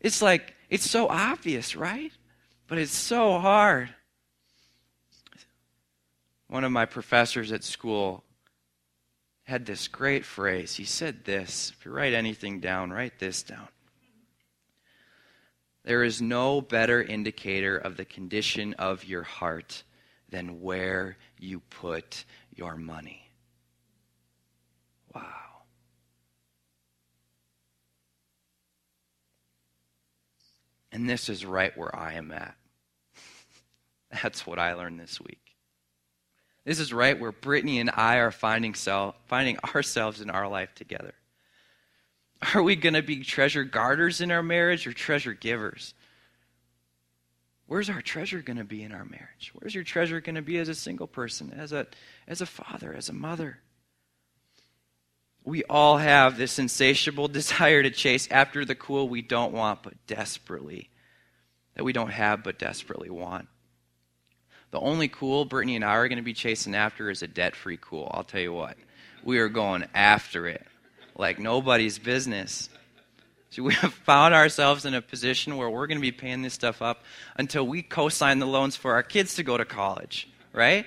It's 0.00 0.22
like, 0.22 0.54
it's 0.70 0.88
so 0.88 1.08
obvious, 1.08 1.74
right? 1.74 2.12
But 2.68 2.78
it's 2.78 2.94
so 2.94 3.38
hard. 3.38 3.92
One 6.54 6.62
of 6.62 6.70
my 6.70 6.86
professors 6.86 7.50
at 7.50 7.64
school 7.64 8.22
had 9.42 9.66
this 9.66 9.88
great 9.88 10.24
phrase. 10.24 10.76
He 10.76 10.84
said 10.84 11.24
this 11.24 11.72
if 11.76 11.84
you 11.84 11.90
write 11.90 12.12
anything 12.12 12.60
down, 12.60 12.92
write 12.92 13.18
this 13.18 13.42
down. 13.42 13.66
There 15.82 16.04
is 16.04 16.22
no 16.22 16.60
better 16.60 17.02
indicator 17.02 17.76
of 17.76 17.96
the 17.96 18.04
condition 18.04 18.74
of 18.74 19.04
your 19.04 19.24
heart 19.24 19.82
than 20.28 20.60
where 20.60 21.16
you 21.40 21.58
put 21.58 22.24
your 22.54 22.76
money. 22.76 23.28
Wow. 25.12 25.22
And 30.92 31.10
this 31.10 31.28
is 31.28 31.44
right 31.44 31.76
where 31.76 31.96
I 31.96 32.12
am 32.12 32.30
at. 32.30 32.54
That's 34.22 34.46
what 34.46 34.60
I 34.60 34.74
learned 34.74 35.00
this 35.00 35.20
week. 35.20 35.43
This 36.64 36.78
is 36.78 36.92
right 36.92 37.18
where 37.18 37.32
Brittany 37.32 37.78
and 37.78 37.90
I 37.94 38.16
are 38.16 38.30
finding, 38.30 38.74
self, 38.74 39.16
finding 39.26 39.58
ourselves 39.74 40.20
in 40.20 40.30
our 40.30 40.48
life 40.48 40.74
together. 40.74 41.14
Are 42.54 42.62
we 42.62 42.76
going 42.76 42.94
to 42.94 43.02
be 43.02 43.22
treasure 43.22 43.64
guarders 43.64 44.20
in 44.20 44.30
our 44.30 44.42
marriage 44.42 44.86
or 44.86 44.92
treasure 44.92 45.34
givers? 45.34 45.94
Where's 47.66 47.88
our 47.88 48.02
treasure 48.02 48.42
going 48.42 48.58
to 48.58 48.64
be 48.64 48.82
in 48.82 48.92
our 48.92 49.04
marriage? 49.04 49.52
Where's 49.54 49.74
your 49.74 49.84
treasure 49.84 50.20
going 50.20 50.34
to 50.34 50.42
be 50.42 50.58
as 50.58 50.68
a 50.68 50.74
single 50.74 51.06
person, 51.06 51.54
as 51.56 51.72
a, 51.72 51.86
as 52.26 52.40
a 52.40 52.46
father, 52.46 52.92
as 52.92 53.08
a 53.08 53.14
mother? 53.14 53.58
We 55.44 55.64
all 55.64 55.98
have 55.98 56.36
this 56.36 56.58
insatiable 56.58 57.28
desire 57.28 57.82
to 57.82 57.90
chase 57.90 58.28
after 58.30 58.64
the 58.64 58.74
cool 58.74 59.08
we 59.08 59.22
don't 59.22 59.52
want, 59.52 59.82
but 59.82 59.94
desperately, 60.06 60.90
that 61.74 61.84
we 61.84 61.92
don't 61.92 62.10
have, 62.10 62.42
but 62.42 62.58
desperately 62.58 63.10
want. 63.10 63.48
The 64.74 64.80
only 64.80 65.06
cool 65.06 65.44
Brittany 65.44 65.76
and 65.76 65.84
I 65.84 65.94
are 65.94 66.08
going 66.08 66.16
to 66.16 66.24
be 66.24 66.32
chasing 66.32 66.74
after 66.74 67.08
is 67.08 67.22
a 67.22 67.28
debt 67.28 67.54
free 67.54 67.78
cool. 67.80 68.10
I'll 68.12 68.24
tell 68.24 68.40
you 68.40 68.52
what. 68.52 68.76
We 69.22 69.38
are 69.38 69.48
going 69.48 69.84
after 69.94 70.48
it 70.48 70.66
like 71.14 71.38
nobody's 71.38 72.00
business. 72.00 72.68
So 73.50 73.62
we 73.62 73.74
have 73.82 73.94
found 73.94 74.34
ourselves 74.34 74.84
in 74.84 74.94
a 74.94 75.00
position 75.00 75.56
where 75.56 75.70
we're 75.70 75.86
going 75.86 75.98
to 75.98 76.02
be 76.02 76.10
paying 76.10 76.42
this 76.42 76.54
stuff 76.54 76.82
up 76.82 77.04
until 77.36 77.64
we 77.64 77.82
co 77.82 78.08
sign 78.08 78.40
the 78.40 78.48
loans 78.48 78.74
for 78.74 78.94
our 78.94 79.04
kids 79.04 79.36
to 79.36 79.44
go 79.44 79.56
to 79.56 79.64
college, 79.64 80.28
right? 80.52 80.86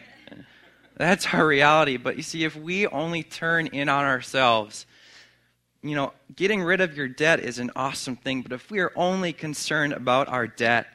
That's 0.97 1.34
our 1.34 1.47
reality. 1.47 1.95
But 1.95 2.17
you 2.17 2.23
see, 2.23 2.43
if 2.43 2.58
we 2.58 2.88
only 2.88 3.23
turn 3.23 3.67
in 3.67 3.88
on 3.88 4.04
ourselves, 4.04 4.86
you 5.82 5.95
know, 5.95 6.12
getting 6.36 6.62
rid 6.62 6.82
of 6.82 6.97
your 6.97 7.08
debt 7.08 7.39
is 7.39 7.58
an 7.58 7.71
awesome 7.73 8.17
thing. 8.17 8.41
But 8.41 8.52
if 8.52 8.69
we 8.69 8.80
are 8.80 8.91
only 8.97 9.32
concerned 9.32 9.93
about 9.93 10.28
our 10.28 10.45
debt, 10.45 10.88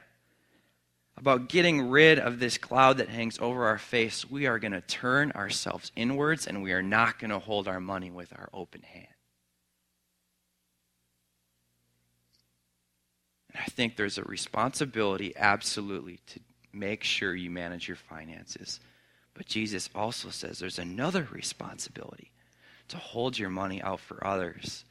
about 1.22 1.48
getting 1.48 1.88
rid 1.88 2.18
of 2.18 2.40
this 2.40 2.58
cloud 2.58 2.98
that 2.98 3.08
hangs 3.08 3.38
over 3.38 3.66
our 3.66 3.78
face, 3.78 4.28
we 4.28 4.48
are 4.48 4.58
going 4.58 4.72
to 4.72 4.80
turn 4.80 5.30
ourselves 5.30 5.92
inwards 5.94 6.48
and 6.48 6.64
we 6.64 6.72
are 6.72 6.82
not 6.82 7.20
going 7.20 7.30
to 7.30 7.38
hold 7.38 7.68
our 7.68 7.78
money 7.78 8.10
with 8.10 8.32
our 8.32 8.48
open 8.52 8.82
hand. 8.82 9.06
And 13.54 13.62
I 13.64 13.66
think 13.66 13.94
there's 13.94 14.18
a 14.18 14.24
responsibility, 14.24 15.32
absolutely, 15.36 16.18
to 16.26 16.40
make 16.72 17.04
sure 17.04 17.36
you 17.36 17.50
manage 17.52 17.86
your 17.86 17.96
finances. 17.96 18.80
But 19.34 19.46
Jesus 19.46 19.88
also 19.94 20.30
says 20.30 20.58
there's 20.58 20.80
another 20.80 21.28
responsibility 21.30 22.32
to 22.88 22.96
hold 22.96 23.38
your 23.38 23.50
money 23.50 23.80
out 23.80 24.00
for 24.00 24.26
others. 24.26 24.84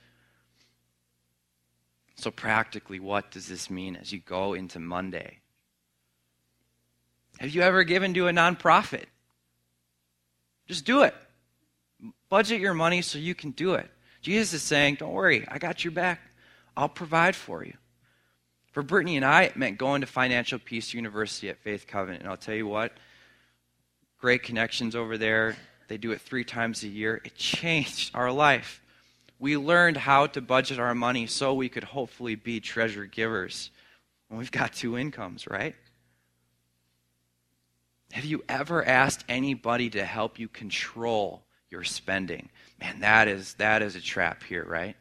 So, 2.16 2.32
practically, 2.32 3.02
what 3.02 3.32
does 3.32 3.50
this 3.50 3.70
mean 3.70 3.98
as 3.98 4.14
you 4.14 4.20
go 4.20 4.54
into 4.54 4.80
Monday? 4.80 5.41
Have 7.42 7.50
you 7.50 7.64
ever 7.64 7.84
given 7.84 8.14
to 8.14 8.28
a 8.28 8.32
nonprofit? 8.32 9.06
Just 10.68 10.86
do 10.86 11.02
it. 11.02 11.16
Budget 12.30 12.62
your 12.62 12.76
money 12.76 13.02
so 13.02 13.18
you 13.18 13.34
can 13.34 13.50
do 13.50 13.74
it. 13.74 13.90
Jesus 14.22 14.54
is 14.54 14.62
saying, 14.62 14.98
Don't 15.00 15.12
worry, 15.12 15.48
I 15.48 15.58
got 15.58 15.84
your 15.84 15.90
back. 15.90 16.22
I'll 16.78 16.88
provide 16.88 17.36
for 17.36 17.66
you. 17.66 17.74
For 18.74 18.84
Brittany 18.84 19.16
and 19.16 19.26
I, 19.26 19.46
it 19.46 19.58
meant 19.58 19.80
going 19.80 20.02
to 20.02 20.08
Financial 20.08 20.60
Peace 20.60 20.94
University 20.94 21.50
at 21.50 21.58
Faith 21.58 21.88
Covenant. 21.88 22.22
And 22.22 22.30
I'll 22.30 22.38
tell 22.38 22.54
you 22.54 22.68
what, 22.68 22.94
great 24.20 24.44
connections 24.44 24.96
over 24.96 25.18
there. 25.18 25.58
They 25.88 25.98
do 25.98 26.12
it 26.12 26.22
three 26.22 26.44
times 26.44 26.84
a 26.84 26.88
year. 26.90 27.22
It 27.26 27.34
changed 27.34 28.12
our 28.14 28.32
life. 28.32 28.84
We 29.40 29.58
learned 29.58 29.98
how 29.98 30.28
to 30.28 30.42
budget 30.42 30.78
our 30.78 30.94
money 30.94 31.26
so 31.26 31.56
we 31.56 31.70
could 31.70 31.86
hopefully 31.86 32.36
be 32.36 32.60
treasure 32.60 33.06
givers 33.06 33.72
when 34.28 34.38
we've 34.38 34.52
got 34.52 34.74
two 34.74 34.96
incomes, 34.96 35.48
right? 35.48 35.76
Have 38.12 38.26
you 38.26 38.44
ever 38.50 38.86
asked 38.86 39.24
anybody 39.30 39.90
to 39.92 40.04
help 40.04 40.38
you 40.38 40.48
control 40.48 41.44
your 41.70 41.84
spending? 41.84 42.50
Man, 42.80 43.00
that 43.00 43.28
is 43.28 43.54
that 43.56 43.82
is 43.82 43.96
a 43.96 44.02
trap 44.02 44.44
here, 44.44 44.66
right? 44.66 44.96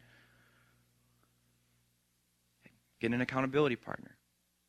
Get 3.01 3.13
an 3.13 3.21
accountability 3.21 3.77
partner. 3.77 4.17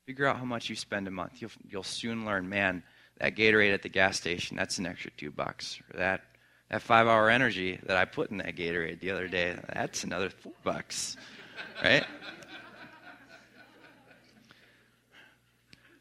Figure 0.06 0.26
out 0.26 0.38
how 0.38 0.46
much 0.46 0.70
you 0.70 0.76
spend 0.76 1.08
a 1.08 1.12
month. 1.12 1.42
You'll 1.42 1.52
you'll 1.70 1.84
soon 1.84 2.26
learn, 2.26 2.50
man, 2.50 2.84
that 3.20 3.36
Gatorade 3.36 3.74
at 3.74 3.84
the 3.84 3.90
gas 3.90 4.18
station, 4.18 4.58
that's 4.58 4.80
an 4.80 4.88
extra 4.88 5.12
two 5.12 5.30
bucks. 5.30 5.80
Or 5.94 6.00
that 6.00 6.22
that 6.70 6.82
five 6.82 7.08
hour 7.08 7.30
energy 7.30 7.80
that 7.84 7.98
I 7.98 8.06
put 8.06 8.32
in 8.32 8.38
that 8.38 8.56
Gatorade 8.56 9.02
the 9.02 9.12
other 9.12 9.28
day, 9.28 9.56
that's 9.74 10.04
another 10.04 10.30
four 10.30 10.54
bucks. 10.64 11.18
Right? 11.84 12.06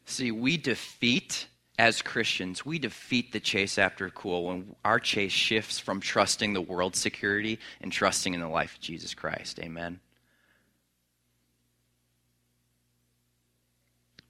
See, 0.05 0.31
we 0.31 0.57
defeat 0.57 1.47
as 1.81 2.03
Christians, 2.03 2.63
we 2.63 2.77
defeat 2.77 3.31
the 3.31 3.39
chase 3.39 3.79
after 3.79 4.07
cool 4.11 4.45
when 4.45 4.75
our 4.85 4.99
chase 4.99 5.31
shifts 5.31 5.79
from 5.79 5.99
trusting 5.99 6.53
the 6.53 6.61
world's 6.61 6.99
security 6.99 7.57
and 7.81 7.91
trusting 7.91 8.35
in 8.35 8.39
the 8.39 8.47
life 8.47 8.75
of 8.75 8.81
Jesus 8.81 9.15
Christ. 9.15 9.59
Amen. 9.59 9.99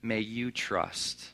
May 0.02 0.22
you 0.22 0.50
trust 0.50 1.26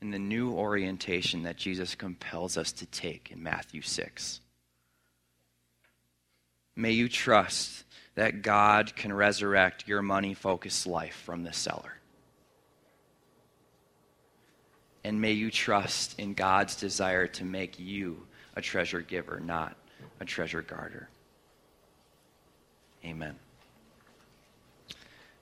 in 0.00 0.12
the 0.12 0.20
new 0.20 0.52
orientation 0.52 1.42
that 1.42 1.56
Jesus 1.56 1.96
compels 1.96 2.56
us 2.56 2.70
to 2.70 2.86
take 2.86 3.32
in 3.32 3.42
Matthew 3.42 3.82
6. 3.82 4.40
May 6.76 6.92
you 6.92 7.08
trust 7.08 7.82
that 8.14 8.42
God 8.42 8.94
can 8.94 9.12
resurrect 9.12 9.88
your 9.88 10.00
money 10.00 10.32
focused 10.32 10.86
life 10.86 11.20
from 11.24 11.42
the 11.42 11.52
cellar. 11.52 11.96
And 15.06 15.20
may 15.20 15.30
you 15.30 15.52
trust 15.52 16.18
in 16.18 16.34
God's 16.34 16.74
desire 16.74 17.28
to 17.28 17.44
make 17.44 17.78
you 17.78 18.26
a 18.56 18.60
treasure 18.60 19.00
giver, 19.00 19.38
not 19.38 19.76
a 20.18 20.24
treasure 20.24 20.62
guarder. 20.62 21.08
Amen. 23.04 23.36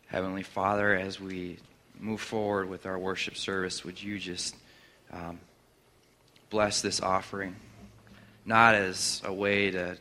Heavenly 0.08 0.42
Father, 0.42 0.94
as 0.94 1.18
we 1.18 1.56
move 1.98 2.20
forward 2.20 2.68
with 2.68 2.84
our 2.84 2.98
worship 2.98 3.38
service, 3.38 3.86
would 3.86 4.02
you 4.02 4.18
just 4.18 4.54
um, 5.10 5.40
bless 6.50 6.82
this 6.82 7.00
offering? 7.00 7.56
Not 8.44 8.74
as 8.74 9.22
a 9.24 9.32
way 9.32 9.70
to 9.70 9.96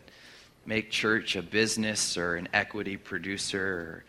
make 0.66 0.92
church 0.92 1.38
a 1.38 1.42
business 1.42 2.18
or 2.18 2.36
an 2.36 2.50
equity 2.52 2.98
producer 2.98 3.66
or 3.66 4.04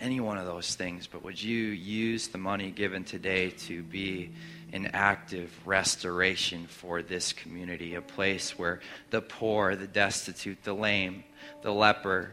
any 0.00 0.20
one 0.20 0.38
of 0.38 0.46
those 0.46 0.74
things, 0.74 1.06
but 1.06 1.24
would 1.24 1.42
you 1.42 1.56
use 1.56 2.28
the 2.28 2.38
money 2.38 2.70
given 2.70 3.04
today 3.04 3.50
to 3.50 3.82
be 3.82 4.30
an 4.72 4.90
active 4.92 5.50
restoration 5.64 6.66
for 6.66 7.02
this 7.02 7.32
community, 7.32 7.94
a 7.94 8.02
place 8.02 8.58
where 8.58 8.80
the 9.10 9.20
poor, 9.20 9.76
the 9.76 9.86
destitute, 9.86 10.62
the 10.64 10.74
lame, 10.74 11.24
the 11.62 11.72
leper, 11.72 12.30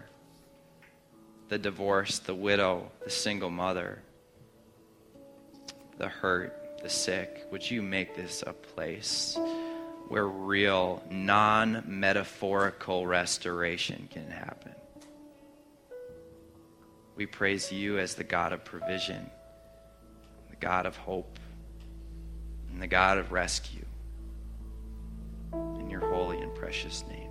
the 1.49 1.57
divorced, 1.57 2.25
the 2.25 2.35
widow, 2.35 2.91
the 3.03 3.09
single 3.09 3.49
mother, 3.49 4.01
the 5.97 6.09
hurt, 6.09 6.79
the 6.81 6.89
sick, 6.89 7.47
would 7.51 7.69
you 7.69 7.81
make 7.81 8.15
this 8.15 8.43
a 8.45 8.53
place? 8.53 9.37
where 10.07 10.27
real, 10.27 11.01
non 11.09 11.83
metaphorical 11.87 13.07
restoration 13.07 14.07
can 14.11 14.29
happen. 14.29 14.73
We 17.15 17.25
praise 17.25 17.71
you 17.71 17.99
as 17.99 18.15
the 18.15 18.23
God 18.23 18.53
of 18.53 18.63
provision, 18.65 19.29
the 20.49 20.55
God 20.55 20.85
of 20.85 20.97
hope, 20.97 21.39
and 22.71 22.81
the 22.81 22.87
God 22.87 23.17
of 23.17 23.31
rescue. 23.31 23.85
In 25.79 25.89
your 25.89 26.01
holy 26.01 26.39
and 26.39 26.53
precious 26.55 27.03
name. 27.07 27.22